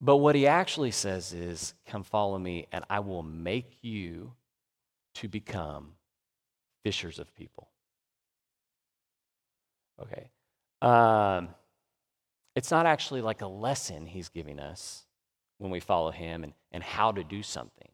But 0.00 0.16
what 0.16 0.34
He 0.34 0.46
actually 0.46 0.92
says 0.92 1.34
is, 1.34 1.74
Come 1.86 2.02
follow 2.02 2.38
me, 2.38 2.68
and 2.72 2.84
I 2.88 3.00
will 3.00 3.22
make 3.22 3.78
you 3.82 4.32
to 5.16 5.28
become 5.28 5.95
fishers 6.86 7.18
of 7.18 7.34
people. 7.34 7.68
Okay. 10.00 10.30
Um, 10.80 11.48
it's 12.54 12.70
not 12.70 12.86
actually 12.86 13.22
like 13.22 13.42
a 13.42 13.48
lesson 13.48 14.06
he's 14.06 14.28
giving 14.28 14.60
us 14.60 15.04
when 15.58 15.72
we 15.72 15.80
follow 15.80 16.12
him 16.12 16.44
and, 16.44 16.52
and 16.70 16.84
how 16.84 17.10
to 17.10 17.24
do 17.24 17.42
something. 17.42 17.88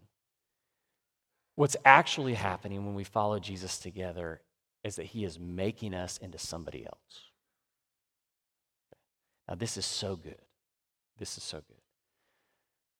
What's 1.54 1.74
actually 1.86 2.34
happening 2.34 2.84
when 2.84 2.94
we 2.94 3.04
follow 3.04 3.38
Jesus 3.38 3.78
together 3.78 4.42
is 4.84 4.96
that 4.96 5.06
he 5.06 5.24
is 5.24 5.40
making 5.40 5.94
us 5.94 6.18
into 6.18 6.36
somebody 6.36 6.84
else. 6.84 7.30
Now, 9.48 9.54
this 9.54 9.78
is 9.78 9.86
so 9.86 10.16
good. 10.16 10.42
This 11.18 11.38
is 11.38 11.44
so 11.44 11.62
good. 11.66 11.80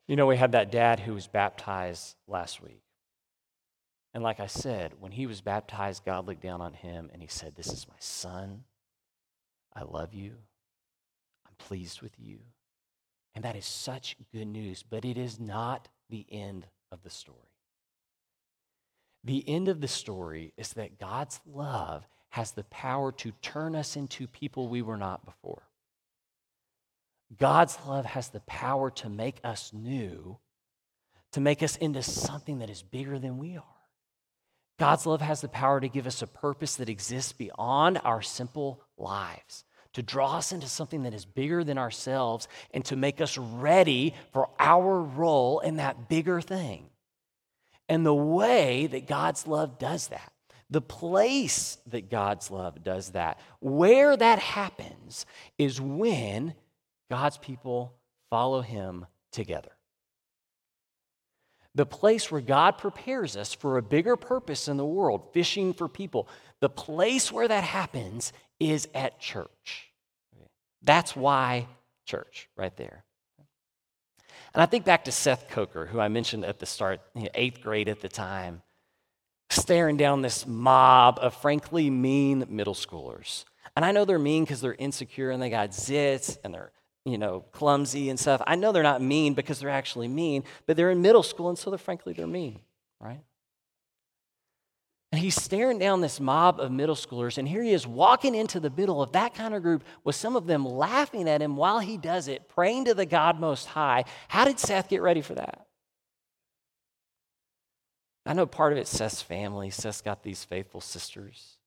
You 0.09 0.17
know, 0.17 0.27
we 0.27 0.39
had 0.39 0.53
that 0.53 0.73
dad 0.73 1.01
who 1.01 1.13
was 1.13 1.27
baptized 1.27 2.15
last 2.27 2.63
week. 2.63 2.81
And 4.14 4.22
like 4.22 4.40
I 4.40 4.46
said, 4.46 4.92
when 5.01 5.12
he 5.12 5.27
was 5.27 5.40
baptized, 5.40 6.05
God 6.05 6.27
looked 6.27 6.42
down 6.42 6.61
on 6.61 6.75
him 6.75 7.11
and 7.12 7.22
he 7.22 7.29
said, 7.29 7.55
This 7.55 7.68
is 7.68 7.88
my 7.88 7.96
son. 7.98 8.64
I 9.75 9.83
love 9.85 10.12
you. 10.12 10.35
I'm 11.46 11.55
pleased 11.59 12.03
with 12.03 12.12
you. 12.18 12.38
And 13.35 13.44
that 13.44 13.57
is 13.57 13.64
such 13.64 14.16
good 14.33 14.46
news, 14.46 14.85
but 14.88 15.05
it 15.07 15.16
is 15.16 15.40
not 15.40 15.88
the 16.11 16.27
end 16.31 16.66
of 16.90 17.03
the 17.03 17.11
story. 17.11 17.38
The 19.25 19.48
end 19.48 19.68
of 19.68 19.81
the 19.81 19.88
story 19.88 20.53
is 20.59 20.75
that 20.75 20.98
God's 20.98 21.40
love 21.46 22.05
has 22.31 22.53
the 22.53 22.64
power 22.64 23.12
to 23.12 23.33
turn 23.40 23.75
us 23.75 23.96
into 23.96 24.27
people 24.27 24.68
we 24.68 24.83
were 24.83 24.96
not 24.96 25.25
before. 25.25 25.62
God's 27.38 27.79
love 27.87 28.05
has 28.05 28.29
the 28.29 28.40
power 28.40 28.90
to 28.90 29.09
make 29.09 29.40
us 29.42 29.72
new, 29.72 30.37
to 31.33 31.40
make 31.40 31.62
us 31.62 31.77
into 31.77 32.03
something 32.03 32.59
that 32.59 32.68
is 32.68 32.83
bigger 32.83 33.18
than 33.18 33.38
we 33.38 33.57
are. 33.57 33.64
God's 34.83 35.07
love 35.07 35.21
has 35.21 35.40
the 35.40 35.49
power 35.49 35.79
to 35.79 35.88
give 35.88 36.09
us 36.09 36.23
a 36.23 36.27
purpose 36.27 36.75
that 36.75 36.88
exists 36.88 37.33
beyond 37.33 38.01
our 38.03 38.21
simple 38.21 38.83
lives, 38.99 39.64
to 39.92 40.03
draw 40.03 40.38
us 40.38 40.51
into 40.51 40.66
something 40.66 41.05
that 41.05 41.14
is 41.14 41.25
bigger 41.25 41.62
than 41.62 41.79
ourselves, 41.79 42.49
and 42.73 42.85
to 42.87 42.97
make 42.97 43.21
us 43.21 43.38
ready 43.38 44.12
for 44.33 44.51
our 44.59 45.01
role 45.01 45.61
in 45.61 45.77
that 45.77 46.09
bigger 46.09 46.40
thing. 46.40 46.90
And 47.88 48.05
the 48.05 48.12
way 48.12 48.88
that 48.88 49.07
God's 49.07 49.47
love 49.47 49.79
does 49.79 50.09
that, 50.09 50.33
the 50.68 50.83
place 50.83 51.79
that 51.87 52.11
God's 52.11 52.51
love 52.51 52.83
does 52.83 53.11
that, 53.11 53.38
where 53.61 54.16
that 54.16 54.40
happens 54.40 55.27
is 55.59 55.81
when 55.81 56.55
God's 57.09 57.38
people 57.38 57.95
follow 58.31 58.62
Him 58.62 59.07
together 59.31 59.71
the 61.75 61.87
place 61.87 62.31
where 62.31 62.41
God 62.41 62.79
prepares 62.79 63.37
us 63.37 63.55
for 63.55 63.79
a 63.79 63.83
bigger 63.83 64.17
purpose 64.17 64.69
in 64.69 64.77
the 64.77 64.85
world, 64.85 65.33
fishing 65.33 65.73
for 65.73 65.89
people, 65.89 66.29
the 66.61 66.69
place 66.69 67.33
where 67.33 67.49
that 67.49 67.65
happens 67.65 68.33
is 68.61 68.89
at 68.95 69.19
church. 69.19 69.91
That's 70.83 71.17
why 71.17 71.67
church, 72.05 72.49
right 72.57 72.77
there. 72.77 73.05
And 74.55 74.63
I 74.63 74.67
think 74.67 74.85
back 74.85 75.05
to 75.05 75.13
Seth 75.13 75.49
Coker, 75.49 75.87
who 75.87 75.99
I 75.99 76.09
mentioned 76.09 76.45
at 76.45 76.59
the 76.59 76.67
start, 76.67 77.01
you 77.15 77.23
know, 77.23 77.29
eighth 77.35 77.63
grade 77.63 77.89
at 77.89 78.01
the 78.01 78.09
time, 78.09 78.63
staring 79.49 79.97
down 79.97 80.23
this 80.23 80.47
mob 80.47 81.19
of 81.21 81.35
frankly 81.35 81.89
mean 81.89 82.45
middle 82.49 82.75
schoolers. 82.75 83.45
And 83.77 83.85
I 83.85 83.93
know 83.93 84.05
they're 84.05 84.19
mean 84.19 84.45
because 84.45 84.61
they're 84.61 84.75
insecure 84.75 85.31
and 85.31 85.43
they 85.43 85.49
got 85.49 85.71
zits 85.71 86.37
and 86.45 86.53
they're 86.53 86.73
you 87.05 87.19
know, 87.19 87.45
clumsy 87.53 88.11
and 88.11 88.19
stuff. 88.19 88.41
I 88.47 88.57
know 88.57 88.73
they're 88.73 88.83
not 88.83 89.03
mean 89.03 89.35
because 89.35 89.59
they're 89.59 89.69
actually 89.69 90.09
mean, 90.09 90.45
but 90.67 90.77
they're 90.77 90.91
in 90.91 91.03
middle 91.03 91.23
school, 91.23 91.49
and 91.49 91.59
so 91.59 91.71
they're 91.71 91.79
frankly 91.79 92.12
they're 92.12 92.27
mean, 92.27 92.61
right? 93.01 93.23
And 95.11 95.21
he's 95.21 95.35
staring 95.35 95.79
down 95.79 96.01
this 96.01 96.21
mob 96.21 96.59
of 96.59 96.73
middle 96.73 96.95
schoolers, 96.95 97.37
and 97.37 97.47
here 97.47 97.62
he 97.62 97.73
is 97.73 97.87
walking 97.87 98.35
into 98.35 98.61
the 98.61 98.71
middle 98.71 99.03
of 99.03 99.12
that 99.12 99.35
kind 99.35 99.55
of 99.55 99.62
group 99.62 99.85
with 100.05 100.15
some 100.15 100.37
of 100.37 100.47
them 100.47 100.65
laughing 100.65 101.29
at 101.29 101.43
him 101.43 101.57
while 101.57 101.81
he 101.81 101.99
does 101.99 102.29
it, 102.29 102.49
praying 102.49 102.87
to 102.87 102.95
the 102.95 103.05
God 103.05 103.38
Most 103.38 103.67
High. 103.67 104.05
How 104.29 104.47
did 104.47 104.59
Seth 104.59 104.88
get 104.88 105.03
ready 105.03 105.21
for 105.21 105.35
that? 105.35 105.67
I 108.25 108.33
know 108.33 108.47
part 108.47 108.73
of 108.73 108.79
it's 108.79 108.91
Seth's 108.91 109.21
family. 109.21 109.69
Seth's 109.69 110.01
got 110.01 110.23
these 110.23 110.45
faithful 110.45 110.81
sisters. 110.81 111.59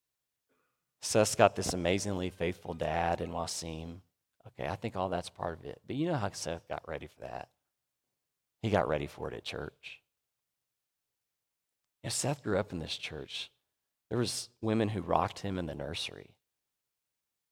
Seth's 1.02 1.36
got 1.36 1.56
this 1.56 1.74
amazingly 1.74 2.32
faithful 2.32 2.74
dad 2.74 3.22
in 3.22 3.32
Wasim. 3.32 3.98
Okay, 4.58 4.70
I 4.70 4.76
think 4.76 4.96
all 4.96 5.10
that's 5.10 5.30
part 5.30 5.60
of 5.60 5.66
it. 5.66 5.82
But 5.86 5.96
you 5.96 6.08
know 6.08 6.16
how 6.16 6.30
Seth 6.32 6.68
got 6.68 6.88
ready 6.88 7.08
for 7.08 7.22
that? 7.22 7.50
He 8.62 8.70
got 8.70 8.88
ready 8.88 9.08
for 9.08 9.28
it 9.28 9.34
at 9.34 9.44
church. 9.44 10.00
You 12.04 12.08
know, 12.08 12.12
Seth 12.12 12.44
grew 12.44 12.58
up 12.58 12.72
in 12.72 12.80
this 12.80 12.96
church. 12.96 13.52
There 14.10 14.20
was 14.20 14.50
women 14.62 14.90
who 14.90 15.02
rocked 15.02 15.40
him 15.40 15.58
in 15.58 15.66
the 15.66 15.76
nursery. 15.76 16.32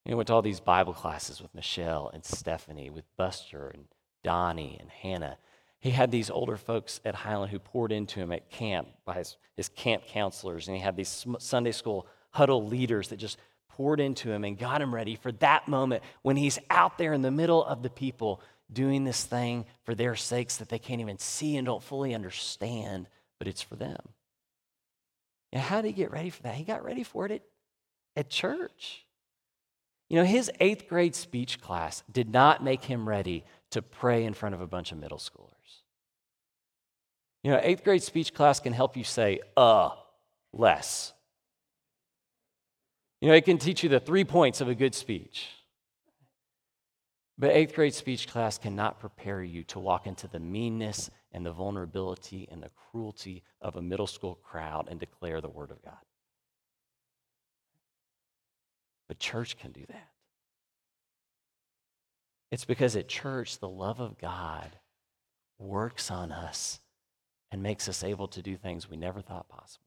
He 0.05 0.13
went 0.13 0.27
to 0.27 0.33
all 0.33 0.41
these 0.41 0.59
Bible 0.59 0.93
classes 0.93 1.41
with 1.41 1.55
Michelle 1.55 2.09
and 2.13 2.25
Stephanie, 2.25 2.89
with 2.89 3.05
Buster 3.17 3.69
and 3.69 3.85
Donnie 4.23 4.77
and 4.79 4.89
Hannah. 4.89 5.37
He 5.79 5.91
had 5.91 6.11
these 6.11 6.29
older 6.29 6.57
folks 6.57 7.01
at 7.03 7.15
Highland 7.15 7.51
who 7.51 7.59
poured 7.59 7.91
into 7.91 8.19
him 8.19 8.31
at 8.31 8.49
camp 8.49 8.87
by 9.05 9.15
his, 9.15 9.37
his 9.55 9.69
camp 9.69 10.05
counselors, 10.07 10.67
and 10.67 10.77
he 10.77 10.83
had 10.83 10.95
these 10.95 11.25
Sunday 11.39 11.71
school 11.71 12.07
huddle 12.31 12.65
leaders 12.65 13.09
that 13.09 13.17
just 13.17 13.37
poured 13.75 13.99
into 13.99 14.31
him 14.31 14.43
and 14.43 14.57
got 14.57 14.81
him 14.81 14.93
ready 14.93 15.15
for 15.15 15.31
that 15.33 15.67
moment 15.67 16.03
when 16.21 16.37
he's 16.37 16.59
out 16.69 16.97
there 16.97 17.13
in 17.13 17.21
the 17.21 17.31
middle 17.31 17.63
of 17.63 17.83
the 17.83 17.89
people 17.89 18.41
doing 18.71 19.03
this 19.03 19.23
thing 19.23 19.65
for 19.83 19.95
their 19.95 20.15
sakes 20.15 20.57
that 20.57 20.69
they 20.69 20.79
can't 20.79 21.01
even 21.01 21.17
see 21.17 21.57
and 21.57 21.65
don't 21.65 21.83
fully 21.83 22.13
understand, 22.13 23.07
but 23.39 23.47
it's 23.47 23.61
for 23.61 23.75
them. 23.75 23.99
And 25.51 25.61
how 25.61 25.81
did 25.81 25.89
he 25.89 25.93
get 25.93 26.11
ready 26.11 26.29
for 26.29 26.43
that? 26.43 26.55
He 26.55 26.63
got 26.63 26.83
ready 26.83 27.03
for 27.03 27.25
it 27.25 27.31
at, 27.31 27.41
at 28.15 28.29
church. 28.29 29.05
You 30.09 30.17
know, 30.17 30.25
his 30.25 30.51
eighth 30.59 30.87
grade 30.87 31.15
speech 31.15 31.61
class 31.61 32.03
did 32.11 32.29
not 32.31 32.63
make 32.63 32.83
him 32.83 33.07
ready 33.07 33.45
to 33.71 33.81
pray 33.81 34.23
in 34.23 34.33
front 34.33 34.55
of 34.55 34.61
a 34.61 34.67
bunch 34.67 34.91
of 34.91 34.99
middle 34.99 35.17
schoolers. 35.17 35.81
You 37.43 37.51
know, 37.51 37.59
eighth 37.61 37.83
grade 37.83 38.03
speech 38.03 38.33
class 38.33 38.59
can 38.59 38.73
help 38.73 38.95
you 38.95 39.03
say, 39.03 39.39
uh, 39.57 39.89
less. 40.53 41.13
You 43.23 43.29
know, 43.29 43.35
it 43.35 43.45
can 43.45 43.57
teach 43.57 43.83
you 43.83 43.89
the 43.89 44.01
three 44.01 44.25
points 44.25 44.59
of 44.59 44.67
a 44.67 44.75
good 44.75 44.93
speech. 44.93 45.47
But 47.37 47.51
eighth 47.51 47.73
grade 47.73 47.93
speech 47.93 48.27
class 48.27 48.57
cannot 48.57 48.99
prepare 48.99 49.41
you 49.41 49.63
to 49.63 49.79
walk 49.79 50.07
into 50.07 50.27
the 50.27 50.41
meanness 50.41 51.09
and 51.31 51.45
the 51.45 51.53
vulnerability 51.53 52.49
and 52.51 52.61
the 52.61 52.69
cruelty 52.91 53.43
of 53.61 53.77
a 53.77 53.81
middle 53.81 54.07
school 54.07 54.35
crowd 54.43 54.89
and 54.91 54.99
declare 54.99 55.39
the 55.39 55.49
Word 55.49 55.71
of 55.71 55.81
God. 55.81 55.93
But 59.07 59.19
church 59.19 59.57
can 59.57 59.71
do 59.71 59.85
that. 59.87 60.09
It's 62.51 62.65
because 62.65 62.97
at 62.97 63.07
church, 63.07 63.59
the 63.59 63.69
love 63.69 64.01
of 64.01 64.17
God 64.17 64.75
works 65.59 66.11
on 66.11 66.33
us 66.33 66.81
and 67.53 67.63
makes 67.63 67.87
us 67.87 68.03
able 68.03 68.27
to 68.27 68.41
do 68.41 68.57
things 68.57 68.89
we 68.89 68.97
never 68.97 69.21
thought 69.21 69.47
possible. 69.47 69.82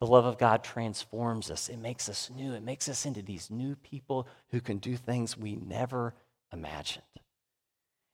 The 0.00 0.06
love 0.06 0.26
of 0.26 0.38
God 0.38 0.62
transforms 0.62 1.50
us. 1.50 1.68
It 1.68 1.78
makes 1.78 2.08
us 2.08 2.30
new. 2.34 2.52
It 2.52 2.62
makes 2.62 2.88
us 2.88 3.06
into 3.06 3.22
these 3.22 3.50
new 3.50 3.76
people 3.76 4.28
who 4.50 4.60
can 4.60 4.78
do 4.78 4.96
things 4.96 5.38
we 5.38 5.56
never 5.56 6.14
imagined. 6.52 7.04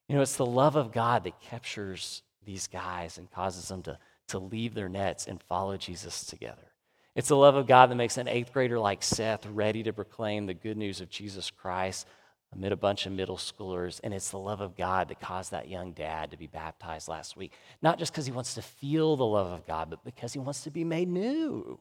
You 0.09 0.17
know, 0.17 0.23
it's 0.23 0.37
the 0.37 0.47
love 0.47 0.77
of 0.77 0.93
God 0.93 1.25
that 1.25 1.41
captures 1.41 2.23
these 2.45 2.67
guys 2.67 3.19
and 3.19 3.31
causes 3.31 3.69
them 3.69 3.83
to, 3.83 3.99
to 4.29 4.39
leave 4.39 4.75
their 4.75 4.89
nets 4.89 5.27
and 5.27 5.43
follow 5.43 5.77
Jesus 5.77 6.25
together. 6.25 6.73
It's 7.15 7.29
the 7.29 7.37
love 7.37 7.57
of 7.57 7.67
God 7.67 7.91
that 7.91 7.97
makes 7.97 8.17
an 8.17 8.29
eighth 8.29 8.53
grader 8.53 8.79
like 8.79 9.03
Seth 9.03 9.45
ready 9.47 9.83
to 9.83 9.93
proclaim 9.93 10.47
the 10.47 10.55
good 10.55 10.77
news 10.77 11.01
of 11.01 11.11
Jesus 11.11 11.51
Christ 11.51 12.07
amid 12.55 12.73
a 12.73 12.77
bunch 12.77 13.07
of 13.07 13.13
middle 13.13 13.37
schoolers. 13.37 14.01
And 14.05 14.13
it's 14.13 14.31
the 14.31 14.39
love 14.39 14.61
of 14.61 14.77
God 14.77 15.09
that 15.09 15.21
caused 15.21 15.53
that 15.53 15.69
young 15.69 15.93
dad 15.93 16.31
to 16.31 16.37
be 16.37 16.47
baptized 16.47 17.09
last 17.09 17.37
week. 17.37 17.53
Not 17.81 17.99
just 17.99 18.13
because 18.13 18.27
he 18.27 18.33
wants 18.33 18.55
to 18.55 18.63
feel 18.63 19.17
the 19.17 19.25
love 19.25 19.51
of 19.51 19.67
God, 19.67 19.91
but 19.91 20.05
because 20.05 20.33
he 20.33 20.39
wants 20.39 20.63
to 20.65 20.71
be 20.71 20.85
made 20.85 21.09
new. 21.09 21.81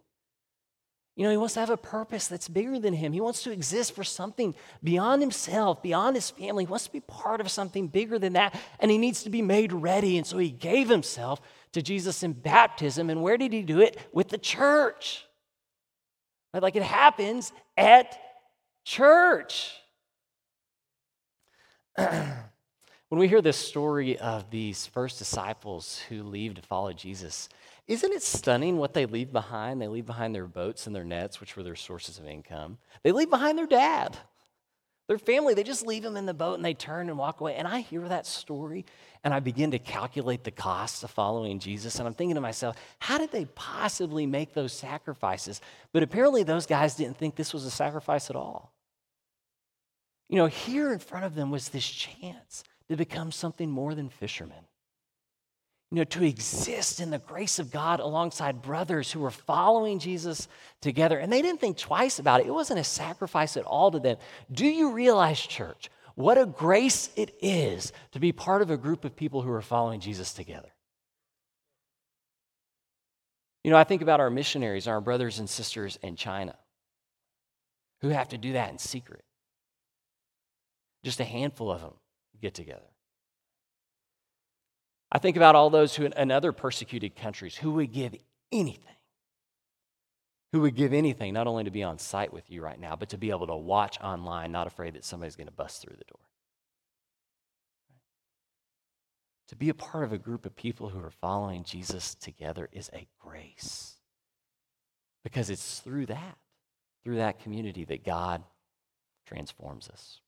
You 1.17 1.25
know, 1.25 1.31
he 1.31 1.37
wants 1.37 1.55
to 1.55 1.59
have 1.59 1.69
a 1.69 1.77
purpose 1.77 2.27
that's 2.27 2.47
bigger 2.47 2.79
than 2.79 2.93
him. 2.93 3.11
He 3.11 3.19
wants 3.19 3.43
to 3.43 3.51
exist 3.51 3.93
for 3.93 4.03
something 4.03 4.55
beyond 4.81 5.21
himself, 5.21 5.83
beyond 5.83 6.15
his 6.15 6.29
family. 6.29 6.63
He 6.63 6.69
wants 6.69 6.85
to 6.85 6.91
be 6.91 7.01
part 7.01 7.41
of 7.41 7.51
something 7.51 7.87
bigger 7.89 8.17
than 8.17 8.33
that, 8.33 8.57
and 8.79 8.89
he 8.89 8.97
needs 8.97 9.23
to 9.23 9.29
be 9.29 9.41
made 9.41 9.73
ready. 9.73 10.17
And 10.17 10.25
so 10.25 10.37
he 10.37 10.49
gave 10.49 10.87
himself 10.87 11.41
to 11.73 11.81
Jesus 11.81 12.23
in 12.23 12.31
baptism. 12.31 13.09
And 13.09 13.21
where 13.21 13.37
did 13.37 13.51
he 13.51 13.61
do 13.61 13.81
it? 13.81 13.97
With 14.13 14.29
the 14.29 14.37
church. 14.37 15.25
Right? 16.53 16.63
Like 16.63 16.77
it 16.77 16.83
happens 16.83 17.51
at 17.75 18.17
church. 18.85 19.80
When 23.09 23.19
we 23.19 23.27
hear 23.27 23.41
this 23.41 23.57
story 23.57 24.17
of 24.17 24.49
these 24.49 24.85
first 24.87 25.19
disciples 25.19 25.99
who 26.09 26.23
leave 26.23 26.55
to 26.55 26.61
follow 26.61 26.93
Jesus, 26.93 27.49
isn't 27.87 28.13
it 28.13 28.23
stunning 28.23 28.77
what 28.77 28.93
they 28.93 29.05
leave 29.05 29.33
behind? 29.33 29.81
They 29.81 29.87
leave 29.87 30.05
behind 30.05 30.33
their 30.33 30.45
boats 30.45 30.87
and 30.87 30.95
their 30.95 31.03
nets, 31.03 31.39
which 31.41 31.57
were 31.57 31.63
their 31.63 31.75
sources 31.75 32.17
of 32.19 32.25
income. 32.25 32.77
They 33.03 33.11
leave 33.11 33.29
behind 33.29 33.57
their 33.57 33.67
dad, 33.67 34.17
their 35.07 35.17
family. 35.17 35.53
They 35.53 35.63
just 35.63 35.85
leave 35.85 36.03
them 36.03 36.15
in 36.15 36.25
the 36.25 36.33
boat 36.33 36.53
and 36.53 36.63
they 36.63 36.73
turn 36.73 37.09
and 37.09 37.17
walk 37.17 37.41
away. 37.41 37.55
And 37.55 37.67
I 37.67 37.81
hear 37.81 38.07
that 38.07 38.25
story 38.25 38.85
and 39.25 39.33
I 39.33 39.41
begin 39.41 39.71
to 39.71 39.79
calculate 39.79 40.45
the 40.45 40.51
costs 40.51 41.03
of 41.03 41.11
following 41.11 41.59
Jesus. 41.59 41.99
And 41.99 42.07
I'm 42.07 42.13
thinking 42.13 42.35
to 42.35 42.41
myself, 42.41 42.77
how 42.99 43.17
did 43.17 43.31
they 43.31 43.45
possibly 43.45 44.25
make 44.25 44.53
those 44.53 44.71
sacrifices? 44.71 45.59
But 45.91 46.01
apparently, 46.03 46.43
those 46.43 46.65
guys 46.65 46.95
didn't 46.95 47.17
think 47.17 47.35
this 47.35 47.53
was 47.53 47.65
a 47.65 47.71
sacrifice 47.71 48.29
at 48.29 48.37
all. 48.37 48.71
You 50.31 50.37
know, 50.37 50.47
here 50.47 50.91
in 50.91 50.97
front 50.97 51.25
of 51.25 51.35
them 51.35 51.51
was 51.51 51.69
this 51.69 51.87
chance 51.87 52.63
to 52.89 52.95
become 52.95 53.31
something 53.31 53.69
more 53.69 53.93
than 53.93 54.09
fishermen 54.09 54.65
you 55.91 55.97
know, 55.97 56.03
to 56.05 56.23
exist 56.23 57.01
in 57.01 57.09
the 57.09 57.19
grace 57.19 57.59
of 57.59 57.69
God 57.69 57.99
alongside 57.99 58.61
brothers 58.61 59.11
who 59.11 59.19
were 59.19 59.29
following 59.29 59.99
Jesus 59.99 60.47
together. 60.79 61.19
And 61.19 61.31
they 61.31 61.41
didn't 61.41 61.59
think 61.59 61.77
twice 61.77 62.17
about 62.17 62.39
it. 62.39 62.47
It 62.47 62.53
wasn't 62.53 62.79
a 62.79 62.83
sacrifice 62.83 63.57
at 63.57 63.65
all 63.65 63.91
to 63.91 63.99
them. 63.99 64.15
Do 64.49 64.65
you 64.65 64.93
realize, 64.93 65.39
church, 65.39 65.89
what 66.15 66.37
a 66.37 66.45
grace 66.45 67.09
it 67.17 67.35
is 67.41 67.91
to 68.13 68.19
be 68.19 68.31
part 68.31 68.61
of 68.61 68.71
a 68.71 68.77
group 68.77 69.03
of 69.03 69.17
people 69.17 69.41
who 69.41 69.51
are 69.51 69.61
following 69.61 69.99
Jesus 69.99 70.33
together? 70.33 70.69
You 73.65 73.71
know, 73.71 73.77
I 73.77 73.83
think 73.83 74.01
about 74.01 74.21
our 74.21 74.29
missionaries, 74.29 74.87
our 74.87 75.01
brothers 75.01 75.39
and 75.39 75.49
sisters 75.49 75.99
in 76.01 76.15
China, 76.15 76.55
who 77.99 78.09
have 78.09 78.29
to 78.29 78.37
do 78.37 78.53
that 78.53 78.71
in 78.71 78.77
secret. 78.77 79.25
Just 81.03 81.19
a 81.19 81.23
handful 81.23 81.71
of 81.71 81.81
them 81.81 81.93
get 82.41 82.53
together. 82.53 82.81
I 85.11 85.19
think 85.19 85.35
about 85.35 85.55
all 85.55 85.69
those 85.69 85.95
who 85.95 86.05
in 86.05 86.31
other 86.31 86.51
persecuted 86.51 87.15
countries 87.15 87.55
who 87.55 87.73
would 87.73 87.91
give 87.91 88.15
anything, 88.51 88.95
who 90.53 90.61
would 90.61 90.75
give 90.75 90.93
anything, 90.93 91.33
not 91.33 91.47
only 91.47 91.65
to 91.65 91.71
be 91.71 91.83
on 91.83 91.97
site 91.97 92.31
with 92.31 92.49
you 92.49 92.61
right 92.61 92.79
now, 92.79 92.95
but 92.95 93.09
to 93.09 93.17
be 93.17 93.29
able 93.29 93.47
to 93.47 93.55
watch 93.55 93.99
online, 94.01 94.51
not 94.51 94.67
afraid 94.67 94.93
that 94.93 95.03
somebody's 95.03 95.35
going 95.35 95.47
to 95.47 95.53
bust 95.53 95.81
through 95.81 95.97
the 95.97 96.05
door. 96.05 96.21
To 99.49 99.55
be 99.57 99.67
a 99.67 99.73
part 99.73 100.05
of 100.05 100.13
a 100.13 100.17
group 100.17 100.45
of 100.45 100.55
people 100.55 100.89
who 100.89 101.03
are 101.03 101.11
following 101.11 101.65
Jesus 101.65 102.15
together 102.15 102.69
is 102.71 102.89
a 102.93 103.05
grace. 103.19 103.95
Because 105.25 105.49
it's 105.49 105.79
through 105.79 106.05
that, 106.05 106.37
through 107.03 107.17
that 107.17 107.39
community, 107.39 107.83
that 107.85 108.05
God 108.05 108.43
transforms 109.27 109.89
us. 109.89 110.21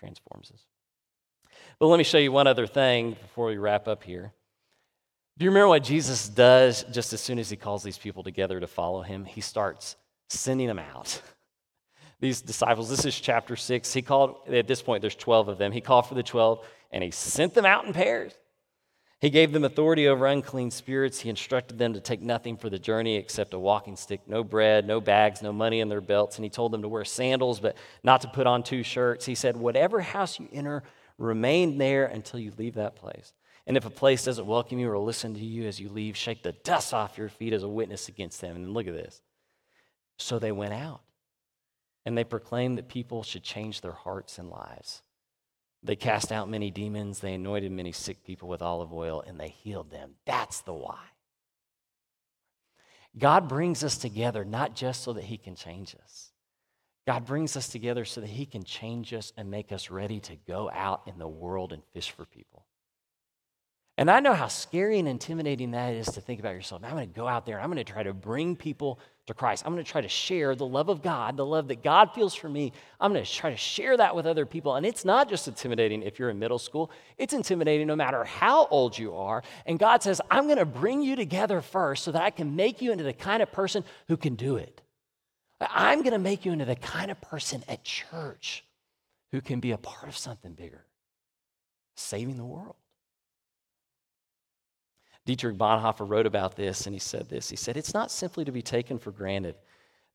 Transforms 0.00 0.50
us. 0.50 0.64
But 1.78 1.88
let 1.88 1.98
me 1.98 2.04
show 2.04 2.16
you 2.16 2.32
one 2.32 2.46
other 2.46 2.66
thing 2.66 3.18
before 3.20 3.48
we 3.48 3.58
wrap 3.58 3.86
up 3.86 4.02
here. 4.02 4.32
Do 5.36 5.44
you 5.44 5.50
remember 5.50 5.68
what 5.68 5.84
Jesus 5.84 6.26
does 6.26 6.84
just 6.90 7.12
as 7.12 7.20
soon 7.20 7.38
as 7.38 7.50
he 7.50 7.56
calls 7.56 7.82
these 7.82 7.98
people 7.98 8.22
together 8.22 8.58
to 8.60 8.66
follow 8.66 9.02
him? 9.02 9.26
He 9.26 9.42
starts 9.42 9.96
sending 10.30 10.68
them 10.68 10.78
out. 10.78 11.20
These 12.20 12.42
disciples, 12.42 12.90
this 12.90 13.06
is 13.06 13.18
chapter 13.18 13.56
six. 13.56 13.92
He 13.94 14.02
called, 14.02 14.36
at 14.50 14.66
this 14.66 14.82
point, 14.82 15.00
there's 15.00 15.16
12 15.16 15.48
of 15.48 15.58
them. 15.58 15.72
He 15.72 15.80
called 15.80 16.06
for 16.06 16.14
the 16.14 16.22
12 16.22 16.66
and 16.92 17.02
he 17.02 17.10
sent 17.10 17.54
them 17.54 17.64
out 17.64 17.86
in 17.86 17.94
pairs. 17.94 18.32
He 19.20 19.28
gave 19.28 19.52
them 19.52 19.64
authority 19.64 20.08
over 20.08 20.26
unclean 20.26 20.70
spirits. 20.70 21.20
He 21.20 21.28
instructed 21.28 21.78
them 21.78 21.92
to 21.92 22.00
take 22.00 22.22
nothing 22.22 22.56
for 22.56 22.70
the 22.70 22.78
journey 22.78 23.16
except 23.16 23.52
a 23.52 23.58
walking 23.58 23.96
stick, 23.96 24.22
no 24.26 24.42
bread, 24.42 24.86
no 24.86 25.00
bags, 25.00 25.42
no 25.42 25.52
money 25.52 25.80
in 25.80 25.90
their 25.90 26.00
belts. 26.00 26.36
And 26.36 26.44
he 26.44 26.50
told 26.50 26.72
them 26.72 26.80
to 26.82 26.88
wear 26.88 27.04
sandals, 27.04 27.60
but 27.60 27.76
not 28.02 28.22
to 28.22 28.28
put 28.28 28.46
on 28.46 28.62
two 28.62 28.82
shirts. 28.82 29.26
He 29.26 29.34
said, 29.34 29.58
Whatever 29.58 30.00
house 30.00 30.40
you 30.40 30.48
enter, 30.52 30.82
Remain 31.20 31.76
there 31.76 32.06
until 32.06 32.40
you 32.40 32.50
leave 32.56 32.74
that 32.74 32.96
place. 32.96 33.34
And 33.66 33.76
if 33.76 33.84
a 33.84 33.90
place 33.90 34.24
doesn't 34.24 34.46
welcome 34.46 34.78
you 34.78 34.90
or 34.90 34.98
listen 34.98 35.34
to 35.34 35.44
you 35.44 35.68
as 35.68 35.78
you 35.78 35.90
leave, 35.90 36.16
shake 36.16 36.42
the 36.42 36.52
dust 36.52 36.94
off 36.94 37.18
your 37.18 37.28
feet 37.28 37.52
as 37.52 37.62
a 37.62 37.68
witness 37.68 38.08
against 38.08 38.40
them. 38.40 38.56
And 38.56 38.72
look 38.72 38.86
at 38.86 38.94
this. 38.94 39.20
So 40.18 40.38
they 40.38 40.50
went 40.50 40.72
out 40.72 41.02
and 42.06 42.16
they 42.16 42.24
proclaimed 42.24 42.78
that 42.78 42.88
people 42.88 43.22
should 43.22 43.42
change 43.42 43.82
their 43.82 43.92
hearts 43.92 44.38
and 44.38 44.48
lives. 44.48 45.02
They 45.82 45.96
cast 45.96 46.30
out 46.30 46.48
many 46.48 46.70
demons, 46.70 47.20
they 47.20 47.34
anointed 47.34 47.72
many 47.72 47.92
sick 47.92 48.22
people 48.24 48.48
with 48.48 48.60
olive 48.60 48.92
oil, 48.92 49.22
and 49.26 49.40
they 49.40 49.48
healed 49.48 49.90
them. 49.90 50.16
That's 50.26 50.60
the 50.60 50.74
why. 50.74 50.98
God 53.18 53.48
brings 53.48 53.82
us 53.82 53.96
together 53.96 54.44
not 54.44 54.76
just 54.76 55.02
so 55.02 55.14
that 55.14 55.24
He 55.24 55.38
can 55.38 55.56
change 55.56 55.96
us, 56.02 56.32
God 57.06 57.24
brings 57.24 57.56
us 57.56 57.68
together 57.68 58.04
so 58.04 58.20
that 58.20 58.30
He 58.30 58.46
can 58.46 58.62
change 58.62 59.14
us 59.14 59.32
and 59.36 59.50
make 59.50 59.72
us 59.72 59.90
ready 59.90 60.20
to 60.20 60.36
go 60.46 60.70
out 60.72 61.02
in 61.06 61.18
the 61.18 61.28
world 61.28 61.72
and 61.72 61.82
fish 61.92 62.10
for 62.10 62.24
people. 62.24 62.66
And 63.96 64.10
I 64.10 64.20
know 64.20 64.32
how 64.32 64.48
scary 64.48 64.98
and 64.98 65.08
intimidating 65.08 65.72
that 65.72 65.94
is 65.94 66.06
to 66.12 66.20
think 66.20 66.40
about 66.40 66.54
yourself. 66.54 66.82
I'm 66.84 66.92
going 66.92 67.08
to 67.08 67.14
go 67.14 67.28
out 67.28 67.46
there 67.46 67.60
I'm 67.60 67.70
going 67.70 67.84
to 67.84 67.92
try 67.92 68.02
to 68.02 68.14
bring 68.14 68.56
people 68.56 68.98
to 69.30 69.34
Christ. 69.34 69.64
I'm 69.64 69.72
going 69.72 69.84
to 69.84 69.90
try 69.90 70.00
to 70.00 70.08
share 70.08 70.54
the 70.54 70.66
love 70.66 70.88
of 70.88 71.02
God, 71.02 71.36
the 71.36 71.46
love 71.46 71.68
that 71.68 71.82
God 71.82 72.12
feels 72.14 72.34
for 72.34 72.48
me. 72.48 72.72
I'm 73.00 73.12
going 73.12 73.24
to 73.24 73.30
try 73.30 73.50
to 73.50 73.56
share 73.56 73.96
that 73.96 74.14
with 74.14 74.26
other 74.26 74.44
people. 74.44 74.74
And 74.74 74.84
it's 74.84 75.04
not 75.04 75.28
just 75.28 75.48
intimidating 75.48 76.02
if 76.02 76.18
you're 76.18 76.30
in 76.30 76.38
middle 76.38 76.58
school, 76.58 76.90
it's 77.16 77.32
intimidating 77.32 77.86
no 77.86 77.96
matter 77.96 78.24
how 78.24 78.66
old 78.66 78.98
you 78.98 79.14
are. 79.14 79.42
And 79.66 79.78
God 79.78 80.02
says, 80.02 80.20
I'm 80.30 80.44
going 80.44 80.58
to 80.58 80.66
bring 80.66 81.02
you 81.02 81.16
together 81.16 81.60
first 81.60 82.04
so 82.04 82.12
that 82.12 82.22
I 82.22 82.30
can 82.30 82.56
make 82.56 82.82
you 82.82 82.92
into 82.92 83.04
the 83.04 83.12
kind 83.12 83.42
of 83.42 83.50
person 83.52 83.84
who 84.08 84.16
can 84.16 84.34
do 84.34 84.56
it. 84.56 84.82
I'm 85.60 86.00
going 86.00 86.12
to 86.12 86.18
make 86.18 86.44
you 86.44 86.52
into 86.52 86.64
the 86.64 86.76
kind 86.76 87.10
of 87.10 87.20
person 87.20 87.62
at 87.68 87.84
church 87.84 88.64
who 89.32 89.40
can 89.40 89.60
be 89.60 89.70
a 89.70 89.78
part 89.78 90.08
of 90.08 90.16
something 90.16 90.54
bigger, 90.54 90.84
saving 91.96 92.36
the 92.36 92.44
world. 92.44 92.76
Dietrich 95.26 95.56
Bonhoeffer 95.56 96.08
wrote 96.08 96.26
about 96.26 96.56
this, 96.56 96.86
and 96.86 96.94
he 96.94 97.00
said 97.00 97.28
this. 97.28 97.50
He 97.50 97.56
said, 97.56 97.76
It's 97.76 97.94
not 97.94 98.10
simply 98.10 98.44
to 98.44 98.52
be 98.52 98.62
taken 98.62 98.98
for 98.98 99.10
granted 99.10 99.56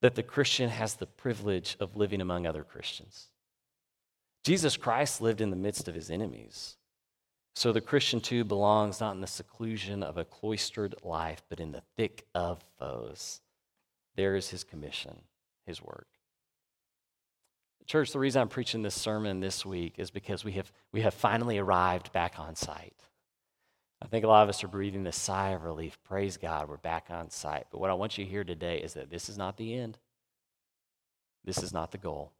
that 0.01 0.15
the 0.15 0.23
Christian 0.23 0.69
has 0.69 0.95
the 0.95 1.05
privilege 1.05 1.77
of 1.79 1.95
living 1.95 2.21
among 2.21 2.45
other 2.45 2.63
Christians. 2.63 3.27
Jesus 4.43 4.77
Christ 4.77 5.21
lived 5.21 5.41
in 5.41 5.49
the 5.49 5.55
midst 5.55 5.87
of 5.87 5.95
his 5.95 6.11
enemies. 6.11 6.77
So 7.55 7.71
the 7.71 7.81
Christian 7.81 8.19
too 8.19 8.43
belongs 8.43 8.99
not 8.99 9.15
in 9.15 9.21
the 9.21 9.27
seclusion 9.27 10.03
of 10.03 10.17
a 10.17 10.25
cloistered 10.25 10.95
life, 11.03 11.41
but 11.49 11.59
in 11.59 11.71
the 11.71 11.83
thick 11.95 12.25
of 12.35 12.61
foes. 12.77 13.41
There 14.15 14.35
is 14.35 14.49
his 14.49 14.63
commission 14.63 15.21
his 15.65 15.81
work. 15.81 16.07
Church, 17.87 18.11
the 18.11 18.19
reason 18.19 18.41
I'm 18.41 18.49
preaching 18.49 18.81
this 18.81 18.95
sermon 18.95 19.39
this 19.39 19.65
week 19.65 19.95
is 19.97 20.09
because 20.09 20.43
we 20.43 20.53
have, 20.53 20.71
we 20.91 21.01
have 21.01 21.13
finally 21.13 21.57
arrived 21.57 22.11
back 22.11 22.39
on 22.39 22.55
site. 22.55 22.93
I 24.01 24.07
think 24.07 24.25
a 24.25 24.27
lot 24.27 24.43
of 24.43 24.49
us 24.49 24.63
are 24.63 24.67
breathing 24.67 25.07
a 25.07 25.11
sigh 25.11 25.49
of 25.49 25.63
relief. 25.63 25.97
Praise 26.03 26.37
God, 26.37 26.69
we're 26.69 26.77
back 26.77 27.07
on 27.09 27.29
site. 27.29 27.65
But 27.71 27.79
what 27.79 27.89
I 27.89 27.93
want 27.93 28.17
you 28.17 28.25
to 28.25 28.29
hear 28.29 28.43
today 28.43 28.77
is 28.79 28.93
that 28.93 29.09
this 29.09 29.29
is 29.29 29.37
not 29.37 29.57
the 29.57 29.73
end, 29.73 29.97
this 31.43 31.61
is 31.61 31.73
not 31.73 31.91
the 31.91 31.97
goal. 31.97 32.31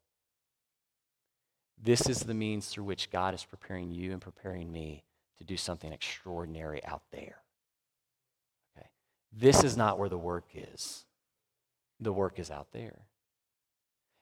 This 1.82 2.08
is 2.08 2.22
the 2.22 2.34
means 2.34 2.68
through 2.68 2.86
which 2.86 3.12
God 3.12 3.34
is 3.34 3.44
preparing 3.44 3.92
you 3.92 4.14
and 4.14 4.22
preparing 4.22 4.72
me 4.72 5.04
to 5.38 5.44
do 5.44 5.58
something 5.58 5.92
extraordinary 5.92 6.84
out 6.86 7.04
there. 7.12 7.42
Okay? 8.78 8.88
This 9.34 9.64
is 9.64 9.76
not 9.76 10.00
where 10.00 10.10
the 10.10 10.18
work 10.18 10.46
is, 10.54 11.06
the 12.00 12.14
work 12.14 12.40
is 12.40 12.50
out 12.50 12.68
there. 12.72 13.08